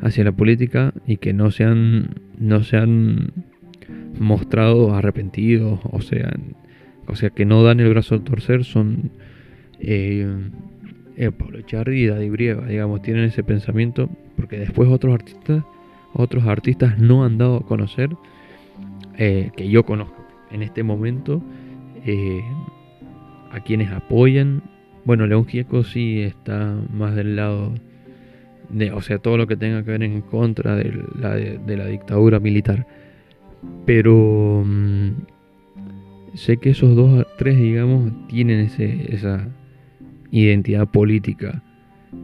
hacia 0.00 0.24
la 0.24 0.32
política 0.32 0.92
y 1.06 1.16
que 1.18 1.32
no 1.32 1.50
se 1.50 1.64
han, 1.64 2.20
no 2.38 2.62
se 2.62 2.76
han 2.76 3.32
mostrado 4.18 4.94
arrepentidos, 4.94 5.80
o 5.84 6.00
sea, 6.00 6.34
o 7.06 7.14
sea, 7.14 7.30
que 7.30 7.44
no 7.44 7.62
dan 7.62 7.80
el 7.80 7.88
brazo 7.90 8.14
al 8.14 8.22
torcer, 8.22 8.64
son 8.64 9.10
eh, 9.78 10.26
eh, 11.16 11.30
Pablo 11.30 11.58
Echarri 11.58 12.02
y 12.02 12.06
Daddy 12.06 12.28
Brieva, 12.28 12.66
digamos, 12.66 13.00
tienen 13.02 13.24
ese 13.24 13.42
pensamiento, 13.42 14.08
porque 14.36 14.58
después 14.58 14.88
otros 14.90 15.14
artistas, 15.14 15.64
otros 16.12 16.44
artistas 16.44 16.98
no 16.98 17.24
han 17.24 17.38
dado 17.38 17.56
a 17.56 17.66
conocer, 17.66 18.10
eh, 19.16 19.50
que 19.56 19.68
yo 19.68 19.84
conozco 19.84 20.26
en 20.50 20.62
este 20.62 20.82
momento, 20.82 21.42
eh, 22.04 22.42
a 23.50 23.60
quienes 23.60 23.90
apoyan. 23.90 24.62
Bueno, 25.04 25.26
León 25.26 25.46
Gieco 25.46 25.84
sí 25.84 26.20
está 26.20 26.76
más 26.92 27.14
del 27.14 27.36
lado 27.36 27.72
de, 28.68 28.92
o 28.92 29.00
sea, 29.00 29.18
todo 29.18 29.38
lo 29.38 29.46
que 29.46 29.56
tenga 29.56 29.82
que 29.84 29.92
ver 29.92 30.02
en 30.02 30.20
contra 30.20 30.76
de 30.76 30.92
la, 31.18 31.86
dictadura 31.86 32.40
militar. 32.40 32.86
Pero 33.86 34.62
mm, 34.66 35.10
sé 36.34 36.58
que 36.58 36.70
esos 36.70 36.94
dos, 36.94 37.26
tres, 37.38 37.56
digamos, 37.56 38.12
tienen 38.28 38.60
ese, 38.60 39.14
esa 39.14 39.48
identidad 40.42 40.88
política. 40.88 41.62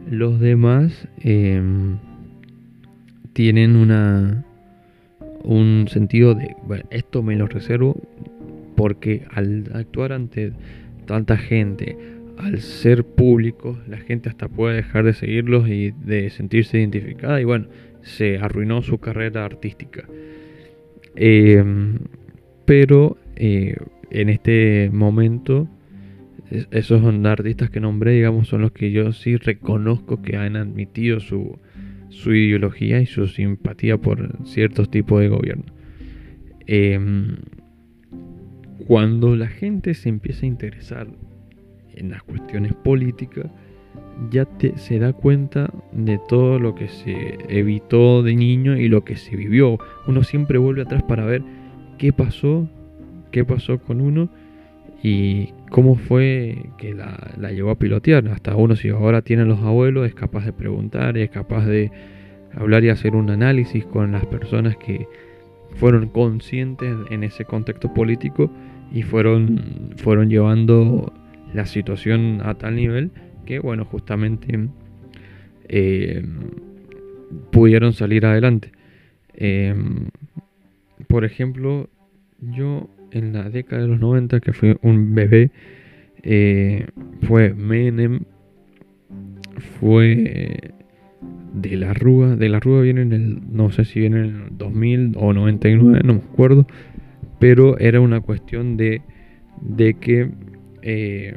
Los 0.09 0.39
demás 0.39 1.07
em, 1.19 1.97
tienen 3.33 3.75
una 3.75 4.45
un 5.43 5.87
sentido 5.89 6.35
de, 6.35 6.55
esto 6.89 7.21
me 7.21 7.35
lo 7.35 7.47
reservo 7.47 8.01
porque 8.75 9.25
al 9.29 9.69
actuar 9.73 10.13
ante 10.13 10.53
tanta 11.05 11.37
gente, 11.37 11.97
al 12.37 12.59
ser 12.59 13.03
público, 13.03 13.77
la 13.87 13.97
gente 13.97 14.29
hasta 14.29 14.47
puede 14.47 14.77
dejar 14.77 15.03
de 15.03 15.13
seguirlos 15.13 15.67
y 15.67 15.91
de 15.91 16.29
sentirse 16.29 16.79
identificada 16.79 17.39
y 17.39 17.43
bueno, 17.43 17.67
se 18.01 18.37
arruinó 18.37 18.81
su 18.81 18.97
carrera 18.97 19.45
artística. 19.45 20.07
Em, 21.15 21.99
pero 22.65 23.17
eh, 23.35 23.75
en 24.09 24.29
este 24.29 24.89
momento 24.91 25.67
esos 26.71 27.03
artistas 27.25 27.69
que 27.69 27.79
nombré, 27.79 28.11
digamos, 28.11 28.47
son 28.47 28.61
los 28.61 28.71
que 28.71 28.91
yo 28.91 29.11
sí 29.11 29.37
reconozco 29.37 30.21
que 30.21 30.37
han 30.37 30.55
admitido 30.55 31.19
su, 31.19 31.59
su 32.09 32.33
ideología 32.33 33.01
y 33.01 33.05
su 33.05 33.27
simpatía 33.27 33.97
por 33.97 34.45
ciertos 34.45 34.89
tipos 34.91 35.19
de 35.21 35.29
gobierno. 35.29 35.65
Em, 36.67 37.37
cuando 38.87 39.35
la 39.35 39.47
gente 39.47 39.93
se 39.93 40.09
empieza 40.09 40.45
a 40.45 40.49
interesar 40.49 41.07
en 41.95 42.09
las 42.09 42.23
cuestiones 42.23 42.73
políticas, 42.73 43.49
ya 44.29 44.47
se 44.75 44.99
da 44.99 45.13
cuenta 45.13 45.71
de 45.91 46.19
todo 46.29 46.59
lo 46.59 46.75
que 46.75 46.87
se 46.87 47.37
evitó 47.49 48.21
de 48.21 48.35
niño 48.35 48.77
y 48.77 48.87
lo 48.89 49.03
que 49.03 49.15
se 49.15 49.35
vivió. 49.35 49.77
Uno 50.07 50.23
siempre 50.23 50.57
vuelve 50.57 50.83
atrás 50.83 51.03
para 51.03 51.25
ver 51.25 51.43
qué 51.97 52.13
pasó, 52.13 52.69
qué 53.31 53.43
pasó 53.43 53.79
con 53.79 54.01
uno 54.01 54.29
y 55.01 55.49
cómo 55.73 55.95
fue 55.95 56.69
que 56.77 56.93
la, 56.93 57.31
la 57.35 57.51
llevó 57.51 57.71
a 57.71 57.79
pilotear. 57.79 58.27
Hasta 58.27 58.55
uno 58.55 58.75
si 58.75 58.89
ahora 58.89 59.23
tiene 59.23 59.43
los 59.43 59.59
abuelos 59.61 60.05
es 60.05 60.13
capaz 60.13 60.45
de 60.45 60.53
preguntar, 60.53 61.17
es 61.17 61.31
capaz 61.31 61.65
de 61.65 61.91
hablar 62.53 62.83
y 62.83 62.89
hacer 62.89 63.15
un 63.15 63.31
análisis 63.31 63.83
con 63.83 64.11
las 64.11 64.23
personas 64.27 64.77
que 64.77 65.07
fueron 65.77 66.09
conscientes 66.09 66.95
en 67.09 67.23
ese 67.23 67.43
contexto 67.45 67.91
político 67.91 68.51
y 68.91 69.01
fueron, 69.01 69.95
fueron 69.97 70.29
llevando 70.29 71.11
la 71.55 71.65
situación 71.65 72.41
a 72.43 72.53
tal 72.53 72.75
nivel 72.75 73.09
que, 73.47 73.57
bueno, 73.57 73.83
justamente 73.83 74.69
eh, 75.69 76.23
pudieron 77.51 77.93
salir 77.93 78.27
adelante. 78.27 78.71
Eh, 79.33 79.73
por 81.07 81.25
ejemplo, 81.25 81.89
yo 82.39 82.91
en 83.13 83.33
la 83.33 83.49
década 83.49 83.81
de 83.81 83.87
los 83.87 83.99
90, 83.99 84.39
que 84.39 84.53
fue 84.53 84.77
un 84.81 85.15
bebé, 85.15 85.51
eh, 86.23 86.87
fue 87.21 87.53
Menem, 87.53 88.21
fue 89.79 90.73
de 91.53 91.77
la 91.77 91.93
Rúa, 91.93 92.35
de 92.35 92.49
la 92.49 92.59
Rúa 92.59 92.81
viene 92.81 93.01
en 93.03 93.13
el, 93.13 93.55
no 93.55 93.71
sé 93.71 93.85
si 93.85 93.99
viene 93.99 94.19
en 94.19 94.25
el 94.25 94.57
2000 94.57 95.13
o 95.17 95.33
99, 95.33 96.01
no 96.03 96.13
me 96.15 96.19
acuerdo, 96.19 96.65
pero 97.39 97.77
era 97.77 98.01
una 98.01 98.21
cuestión 98.21 98.75
de, 98.75 99.01
de 99.61 99.93
que 99.93 100.31
eh, 100.81 101.35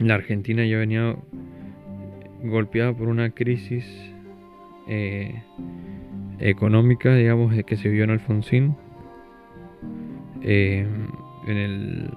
la 0.00 0.14
Argentina 0.14 0.66
ya 0.66 0.78
venía 0.78 1.16
golpeada 2.42 2.92
por 2.92 3.08
una 3.08 3.30
crisis 3.30 3.86
eh, 4.88 5.42
económica, 6.40 7.14
digamos, 7.14 7.54
que 7.64 7.76
se 7.76 7.88
vio 7.88 8.04
en 8.04 8.10
Alfonsín 8.10 8.74
en 10.42 11.10
el 11.46 12.10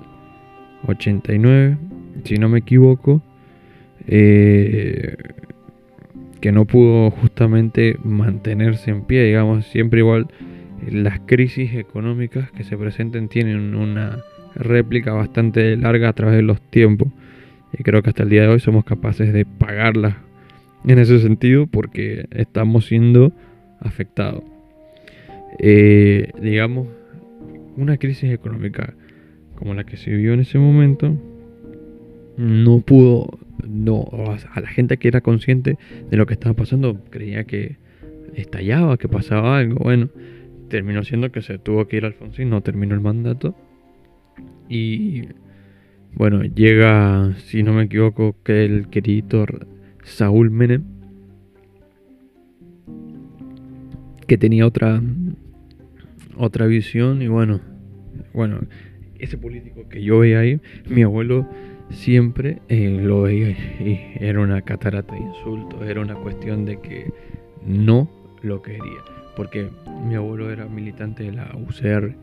89, 0.87 1.77
si 2.23 2.35
no 2.35 2.49
me 2.49 2.59
equivoco, 2.59 3.21
eh, 4.07 5.15
que 6.41 6.51
no 6.51 6.65
pudo 6.65 7.11
justamente 7.11 7.97
mantenerse 8.03 8.91
en 8.91 9.03
pie, 9.05 9.23
digamos, 9.23 9.65
siempre 9.67 9.99
igual 9.99 10.27
las 10.91 11.21
crisis 11.21 11.73
económicas 11.75 12.51
que 12.51 12.63
se 12.63 12.77
presenten 12.77 13.29
tienen 13.29 13.75
una 13.75 14.19
réplica 14.55 15.13
bastante 15.13 15.77
larga 15.77 16.09
a 16.09 16.13
través 16.13 16.35
de 16.35 16.41
los 16.41 16.61
tiempos. 16.61 17.07
Y 17.77 17.83
creo 17.83 18.03
que 18.03 18.09
hasta 18.09 18.23
el 18.23 18.29
día 18.29 18.43
de 18.43 18.49
hoy 18.49 18.59
somos 18.59 18.83
capaces 18.83 19.33
de 19.33 19.45
pagarlas 19.45 20.15
en 20.85 20.99
ese 20.99 21.19
sentido 21.19 21.65
porque 21.65 22.25
estamos 22.31 22.85
siendo 22.85 23.31
afectados. 23.79 24.43
Eh, 25.59 26.31
digamos, 26.41 26.87
una 27.77 27.97
crisis 27.97 28.31
económica 28.31 28.93
como 29.55 29.73
la 29.73 29.85
que 29.85 29.97
se 29.97 30.11
vivió 30.11 30.33
en 30.33 30.41
ese 30.41 30.59
momento, 30.59 31.15
no 32.37 32.79
pudo, 32.79 33.39
no, 33.67 34.07
a 34.53 34.59
la 34.59 34.67
gente 34.67 34.97
que 34.97 35.07
era 35.07 35.21
consciente 35.21 35.77
de 36.09 36.17
lo 36.17 36.25
que 36.25 36.33
estaba 36.33 36.55
pasando 36.55 37.03
creía 37.09 37.43
que 37.45 37.77
estallaba, 38.35 38.97
que 38.97 39.07
pasaba 39.07 39.57
algo. 39.57 39.75
Bueno, 39.83 40.09
terminó 40.69 41.03
siendo 41.03 41.31
que 41.31 41.41
se 41.41 41.59
tuvo 41.59 41.87
que 41.87 41.97
ir 41.97 42.05
Alfonsín, 42.05 42.49
no 42.49 42.61
terminó 42.61 42.95
el 42.95 43.01
mandato. 43.01 43.55
Y 44.69 45.27
bueno, 46.15 46.43
llega, 46.43 47.33
si 47.37 47.63
no 47.63 47.73
me 47.73 47.83
equivoco, 47.83 48.35
que 48.43 48.65
el 48.65 48.87
querido 48.89 49.45
Saúl 50.03 50.51
Menem, 50.51 50.83
que 54.27 54.37
tenía 54.37 54.65
otra 54.65 55.01
otra 56.37 56.65
visión 56.65 57.21
y 57.21 57.27
bueno, 57.27 57.61
bueno, 58.33 58.61
ese 59.19 59.37
político 59.37 59.87
que 59.89 60.03
yo 60.03 60.19
veía 60.19 60.39
ahí, 60.39 60.59
mi 60.87 61.03
abuelo 61.03 61.47
siempre 61.89 62.59
eh, 62.69 62.99
lo 63.01 63.23
veía 63.23 63.49
y 63.49 63.99
era 64.19 64.39
una 64.39 64.61
catarata 64.61 65.13
de 65.13 65.21
insultos, 65.21 65.81
era 65.87 66.01
una 66.01 66.15
cuestión 66.15 66.65
de 66.65 66.79
que 66.79 67.11
no 67.65 68.09
lo 68.41 68.61
quería, 68.61 69.03
porque 69.35 69.69
mi 70.05 70.15
abuelo 70.15 70.51
era 70.51 70.67
militante 70.67 71.23
de 71.23 71.31
la 71.33 71.51
UCR 71.55 72.15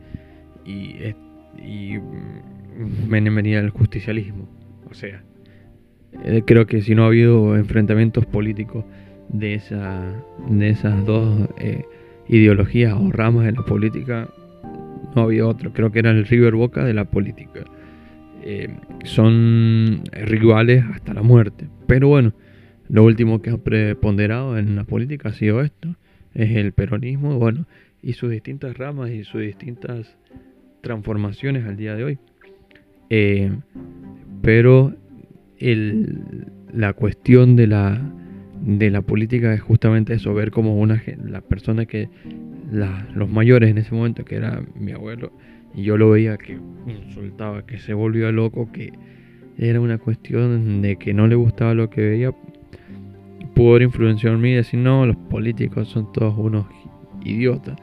y, 0.65 0.95
y 1.57 1.97
mm, 1.97 3.09
venía 3.09 3.61
del 3.61 3.71
justicialismo, 3.71 4.47
o 4.89 4.93
sea, 4.93 5.23
eh, 6.23 6.43
creo 6.45 6.67
que 6.67 6.81
si 6.81 6.93
no 6.93 7.03
ha 7.03 7.07
habido 7.07 7.55
enfrentamientos 7.55 8.25
políticos 8.25 8.85
de, 9.29 9.55
esa, 9.55 10.13
de 10.49 10.69
esas 10.69 11.05
dos... 11.05 11.49
Eh, 11.57 11.85
ideologías 12.31 12.93
o 12.93 13.11
ramas 13.11 13.45
de 13.45 13.51
la 13.51 13.63
política, 13.63 14.29
no 15.15 15.23
había 15.23 15.45
otro. 15.45 15.73
Creo 15.73 15.91
que 15.91 15.99
era 15.99 16.11
el 16.11 16.25
River 16.25 16.55
Boca 16.55 16.83
de 16.83 16.93
la 16.93 17.05
política. 17.05 17.65
Eh, 18.41 18.69
son 19.03 20.01
rivales 20.11 20.83
hasta 20.91 21.13
la 21.13 21.21
muerte. 21.21 21.67
Pero 21.87 22.07
bueno, 22.07 22.33
lo 22.89 23.03
último 23.03 23.41
que 23.41 23.51
ha 23.51 23.57
preponderado 23.57 24.57
en 24.57 24.75
la 24.75 24.85
política 24.85 25.29
ha 25.29 25.33
sido 25.33 25.61
esto. 25.61 25.95
es 26.33 26.55
el 26.55 26.71
peronismo, 26.71 27.37
bueno, 27.37 27.65
y 28.01 28.13
sus 28.13 28.31
distintas 28.31 28.77
ramas 28.77 29.11
y 29.11 29.25
sus 29.25 29.41
distintas 29.41 30.17
transformaciones 30.79 31.65
al 31.65 31.75
día 31.75 31.95
de 31.95 32.03
hoy. 32.05 32.17
Eh, 33.09 33.51
pero 34.41 34.95
la 36.73 36.93
cuestión 36.93 37.57
de 37.57 37.67
la, 37.67 38.01
de 38.61 38.91
la 38.91 39.01
política 39.01 39.53
es 39.53 39.61
justamente 39.61 40.13
eso, 40.13 40.33
ver 40.33 40.51
como 40.51 40.77
una, 40.77 41.01
la 41.23 41.41
persona 41.41 41.85
que, 41.85 42.09
los 43.13 43.29
mayores 43.29 43.69
en 43.69 43.77
ese 43.77 43.93
momento, 43.93 44.23
que 44.23 44.35
era 44.35 44.63
mi 44.79 44.91
abuelo, 44.91 45.31
y 45.75 45.83
yo 45.83 45.97
lo 45.97 46.11
veía 46.11 46.37
que 46.37 46.57
insultaba, 46.87 47.65
que 47.65 47.79
se 47.79 47.93
volvió 47.93 48.31
loco, 48.31 48.71
que 48.71 48.93
era 49.57 49.79
una 49.79 49.97
cuestión 49.97 50.81
de 50.81 50.95
que 50.95 51.13
no 51.13 51.27
le 51.27 51.35
gustaba 51.35 51.73
lo 51.73 51.89
que 51.89 52.01
veía, 52.01 52.31
pudo 53.53 53.81
influenciar 53.81 54.33
en 54.33 54.41
mí 54.41 54.51
y 54.51 54.55
decir, 54.55 54.79
no, 54.79 55.05
los 55.05 55.15
políticos 55.15 55.89
son 55.89 56.11
todos 56.13 56.37
unos 56.37 56.65
idiotas. 57.23 57.77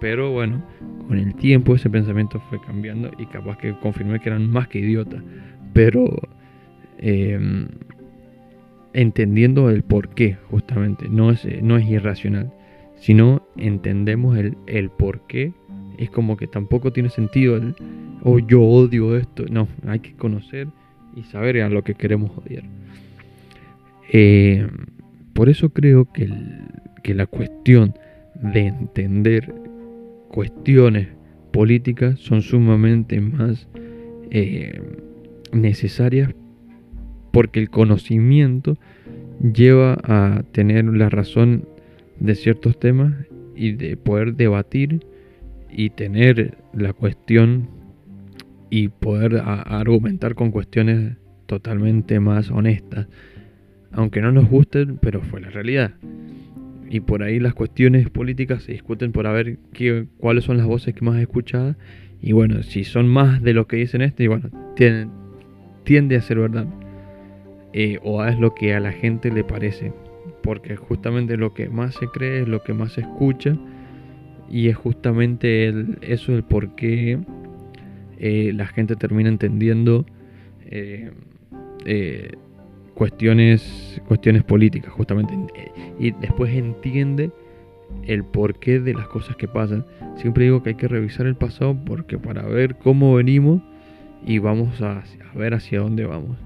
Pero 0.00 0.30
bueno, 0.32 0.62
con 1.06 1.18
el 1.18 1.34
tiempo 1.34 1.74
ese 1.74 1.90
pensamiento 1.90 2.40
fue 2.48 2.60
cambiando 2.60 3.10
y 3.18 3.26
capaz 3.26 3.58
que 3.58 3.74
confirmé 3.80 4.20
que 4.20 4.28
eran 4.28 4.48
más 4.50 4.68
que 4.68 4.78
idiotas. 4.78 5.22
Pero 5.72 6.08
em, 6.98 7.68
entendiendo 8.98 9.70
el 9.70 9.84
por 9.84 10.08
qué, 10.08 10.36
justamente, 10.50 11.08
no 11.08 11.30
es, 11.30 11.46
no 11.62 11.76
es 11.76 11.88
irracional, 11.88 12.52
sino 12.96 13.46
entendemos 13.56 14.36
el, 14.36 14.56
el 14.66 14.90
por 14.90 15.20
qué. 15.28 15.52
Es 15.98 16.10
como 16.10 16.36
que 16.36 16.48
tampoco 16.48 16.92
tiene 16.92 17.08
sentido 17.08 17.56
el, 17.56 17.76
oh, 18.24 18.40
yo 18.40 18.60
odio 18.60 19.16
esto. 19.16 19.44
No, 19.48 19.68
hay 19.86 20.00
que 20.00 20.14
conocer 20.14 20.66
y 21.14 21.22
saber 21.22 21.62
a 21.62 21.68
lo 21.68 21.84
que 21.84 21.94
queremos 21.94 22.36
odiar. 22.36 22.64
Eh, 24.12 24.66
por 25.32 25.48
eso 25.48 25.68
creo 25.70 26.12
que, 26.12 26.28
que 27.04 27.14
la 27.14 27.26
cuestión 27.26 27.94
de 28.34 28.66
entender 28.66 29.54
cuestiones 30.28 31.06
políticas 31.52 32.18
son 32.18 32.42
sumamente 32.42 33.20
más 33.20 33.68
eh, 34.30 34.82
necesarias 35.52 36.34
porque 37.30 37.60
el 37.60 37.70
conocimiento 37.70 38.78
lleva 39.40 39.96
a 40.02 40.42
tener 40.52 40.84
la 40.84 41.08
razón 41.08 41.66
de 42.18 42.34
ciertos 42.34 42.78
temas 42.78 43.14
y 43.54 43.72
de 43.72 43.96
poder 43.96 44.34
debatir 44.34 45.00
y 45.70 45.90
tener 45.90 46.58
la 46.72 46.92
cuestión 46.92 47.68
y 48.70 48.88
poder 48.88 49.42
argumentar 49.44 50.34
con 50.34 50.50
cuestiones 50.50 51.16
totalmente 51.46 52.20
más 52.20 52.50
honestas. 52.50 53.06
Aunque 53.92 54.20
no 54.20 54.32
nos 54.32 54.48
gusten, 54.48 54.98
pero 54.98 55.22
fue 55.22 55.40
la 55.40 55.50
realidad. 55.50 55.94
Y 56.90 57.00
por 57.00 57.22
ahí 57.22 57.38
las 57.40 57.54
cuestiones 57.54 58.08
políticas 58.10 58.62
se 58.62 58.72
discuten 58.72 59.12
por 59.12 59.30
ver 59.32 59.58
qué, 59.72 60.06
cuáles 60.18 60.44
son 60.44 60.56
las 60.56 60.66
voces 60.66 60.94
que 60.94 61.04
más 61.04 61.18
escuchadas. 61.20 61.76
Y 62.20 62.32
bueno, 62.32 62.62
si 62.62 62.84
son 62.84 63.08
más 63.08 63.42
de 63.42 63.54
lo 63.54 63.66
que 63.66 63.76
dicen 63.76 64.02
este, 64.02 64.24
y 64.24 64.26
bueno, 64.26 64.50
tiende 65.84 66.16
a 66.16 66.20
ser 66.20 66.38
verdad. 66.38 66.66
Eh, 67.72 67.98
o 68.02 68.24
es 68.24 68.38
lo 68.38 68.54
que 68.54 68.74
a 68.74 68.80
la 68.80 68.92
gente 68.92 69.30
le 69.30 69.44
parece. 69.44 69.92
Porque 70.42 70.76
justamente 70.76 71.36
lo 71.36 71.54
que 71.54 71.68
más 71.68 71.94
se 71.94 72.06
cree 72.08 72.42
es 72.42 72.48
lo 72.48 72.62
que 72.62 72.74
más 72.74 72.92
se 72.92 73.02
escucha. 73.02 73.56
Y 74.50 74.68
es 74.68 74.76
justamente 74.76 75.66
el, 75.66 75.98
eso 76.00 76.34
el 76.34 76.42
por 76.42 76.74
qué 76.74 77.18
eh, 78.18 78.52
la 78.54 78.66
gente 78.66 78.96
termina 78.96 79.28
entendiendo 79.28 80.06
eh, 80.64 81.10
cuestiones, 82.94 84.00
cuestiones 84.06 84.42
políticas, 84.44 84.92
justamente. 84.92 85.34
Y 85.98 86.12
después 86.12 86.54
entiende 86.54 87.30
el 88.04 88.24
porqué 88.24 88.80
de 88.80 88.94
las 88.94 89.06
cosas 89.08 89.36
que 89.36 89.48
pasan. 89.48 89.84
Siempre 90.16 90.44
digo 90.44 90.62
que 90.62 90.70
hay 90.70 90.76
que 90.76 90.88
revisar 90.88 91.26
el 91.26 91.36
pasado 91.36 91.76
porque 91.84 92.18
para 92.18 92.42
ver 92.42 92.76
cómo 92.76 93.14
venimos 93.14 93.62
y 94.24 94.38
vamos 94.38 94.80
a, 94.82 95.02
ver 95.34 95.54
hacia 95.54 95.80
dónde 95.80 96.04
vamos. 96.04 96.36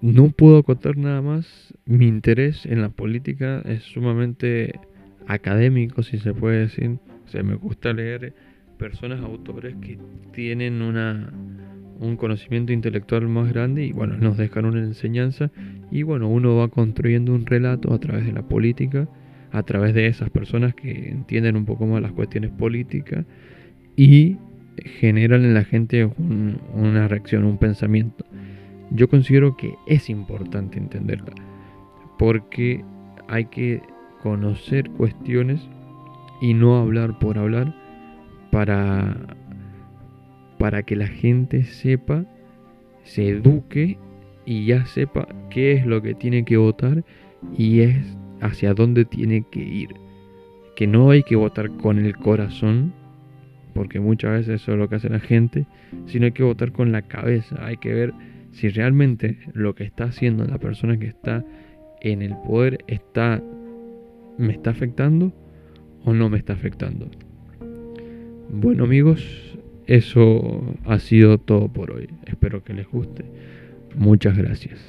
No 0.00 0.28
puedo 0.30 0.58
acotar 0.58 0.96
nada 0.96 1.22
más. 1.22 1.74
Mi 1.86 2.06
interés 2.06 2.66
en 2.66 2.82
la 2.82 2.90
política 2.90 3.62
es 3.64 3.82
sumamente 3.82 4.78
académico, 5.26 6.02
si 6.02 6.18
se 6.18 6.34
puede 6.34 6.60
decir 6.60 6.98
me 7.42 7.54
gusta 7.54 7.92
leer 7.92 8.34
personas, 8.78 9.20
autores 9.20 9.74
que 9.80 9.98
tienen 10.32 10.82
una, 10.82 11.32
un 11.98 12.16
conocimiento 12.16 12.72
intelectual 12.72 13.28
más 13.28 13.52
grande 13.52 13.84
y 13.84 13.92
bueno, 13.92 14.16
nos 14.16 14.36
dejan 14.36 14.66
una 14.66 14.80
enseñanza 14.80 15.50
y 15.90 16.02
bueno, 16.02 16.28
uno 16.28 16.56
va 16.56 16.68
construyendo 16.68 17.34
un 17.34 17.46
relato 17.46 17.92
a 17.92 17.98
través 17.98 18.26
de 18.26 18.32
la 18.32 18.42
política, 18.42 19.08
a 19.50 19.62
través 19.62 19.94
de 19.94 20.06
esas 20.06 20.30
personas 20.30 20.74
que 20.74 21.08
entienden 21.08 21.56
un 21.56 21.64
poco 21.64 21.86
más 21.86 22.02
las 22.02 22.12
cuestiones 22.12 22.50
políticas 22.50 23.24
y 23.96 24.36
generan 24.84 25.44
en 25.44 25.54
la 25.54 25.64
gente 25.64 26.04
una 26.74 27.08
reacción, 27.08 27.44
un 27.44 27.58
pensamiento. 27.58 28.24
Yo 28.90 29.08
considero 29.08 29.56
que 29.56 29.74
es 29.86 30.10
importante 30.10 30.78
entenderla 30.78 31.32
porque 32.18 32.84
hay 33.28 33.46
que 33.46 33.82
conocer 34.22 34.90
cuestiones 34.90 35.68
y 36.40 36.54
no 36.54 36.76
hablar 36.76 37.18
por 37.18 37.38
hablar 37.38 37.74
para, 38.50 39.36
para 40.58 40.82
que 40.82 40.96
la 40.96 41.08
gente 41.08 41.64
sepa, 41.64 42.24
se 43.02 43.28
eduque 43.28 43.98
y 44.46 44.66
ya 44.66 44.86
sepa 44.86 45.26
qué 45.50 45.72
es 45.72 45.86
lo 45.86 46.02
que 46.02 46.14
tiene 46.14 46.44
que 46.44 46.56
votar 46.56 47.04
y 47.56 47.80
es 47.80 48.16
hacia 48.40 48.74
dónde 48.74 49.04
tiene 49.04 49.44
que 49.50 49.60
ir. 49.60 49.88
Que 50.76 50.86
no 50.86 51.10
hay 51.10 51.22
que 51.22 51.36
votar 51.36 51.70
con 51.76 51.98
el 51.98 52.16
corazón, 52.16 52.92
porque 53.74 54.00
muchas 54.00 54.32
veces 54.32 54.62
eso 54.62 54.72
es 54.72 54.78
lo 54.78 54.88
que 54.88 54.96
hace 54.96 55.08
la 55.08 55.20
gente, 55.20 55.66
sino 56.06 56.26
hay 56.26 56.32
que 56.32 56.42
votar 56.42 56.72
con 56.72 56.92
la 56.92 57.02
cabeza, 57.02 57.56
hay 57.64 57.76
que 57.76 57.92
ver 57.92 58.14
si 58.52 58.68
realmente 58.68 59.38
lo 59.52 59.74
que 59.74 59.84
está 59.84 60.04
haciendo 60.04 60.44
la 60.44 60.58
persona 60.58 60.98
que 60.98 61.06
está 61.06 61.44
en 62.00 62.22
el 62.22 62.36
poder 62.46 62.84
está 62.86 63.42
me 64.38 64.52
está 64.52 64.70
afectando 64.70 65.32
o 66.04 66.12
no 66.12 66.28
me 66.28 66.38
está 66.38 66.52
afectando. 66.52 67.10
Bueno 68.50 68.84
amigos, 68.84 69.58
eso 69.86 70.76
ha 70.84 70.98
sido 70.98 71.38
todo 71.38 71.68
por 71.68 71.90
hoy. 71.90 72.08
Espero 72.26 72.62
que 72.62 72.74
les 72.74 72.88
guste. 72.88 73.24
Muchas 73.96 74.36
gracias. 74.36 74.80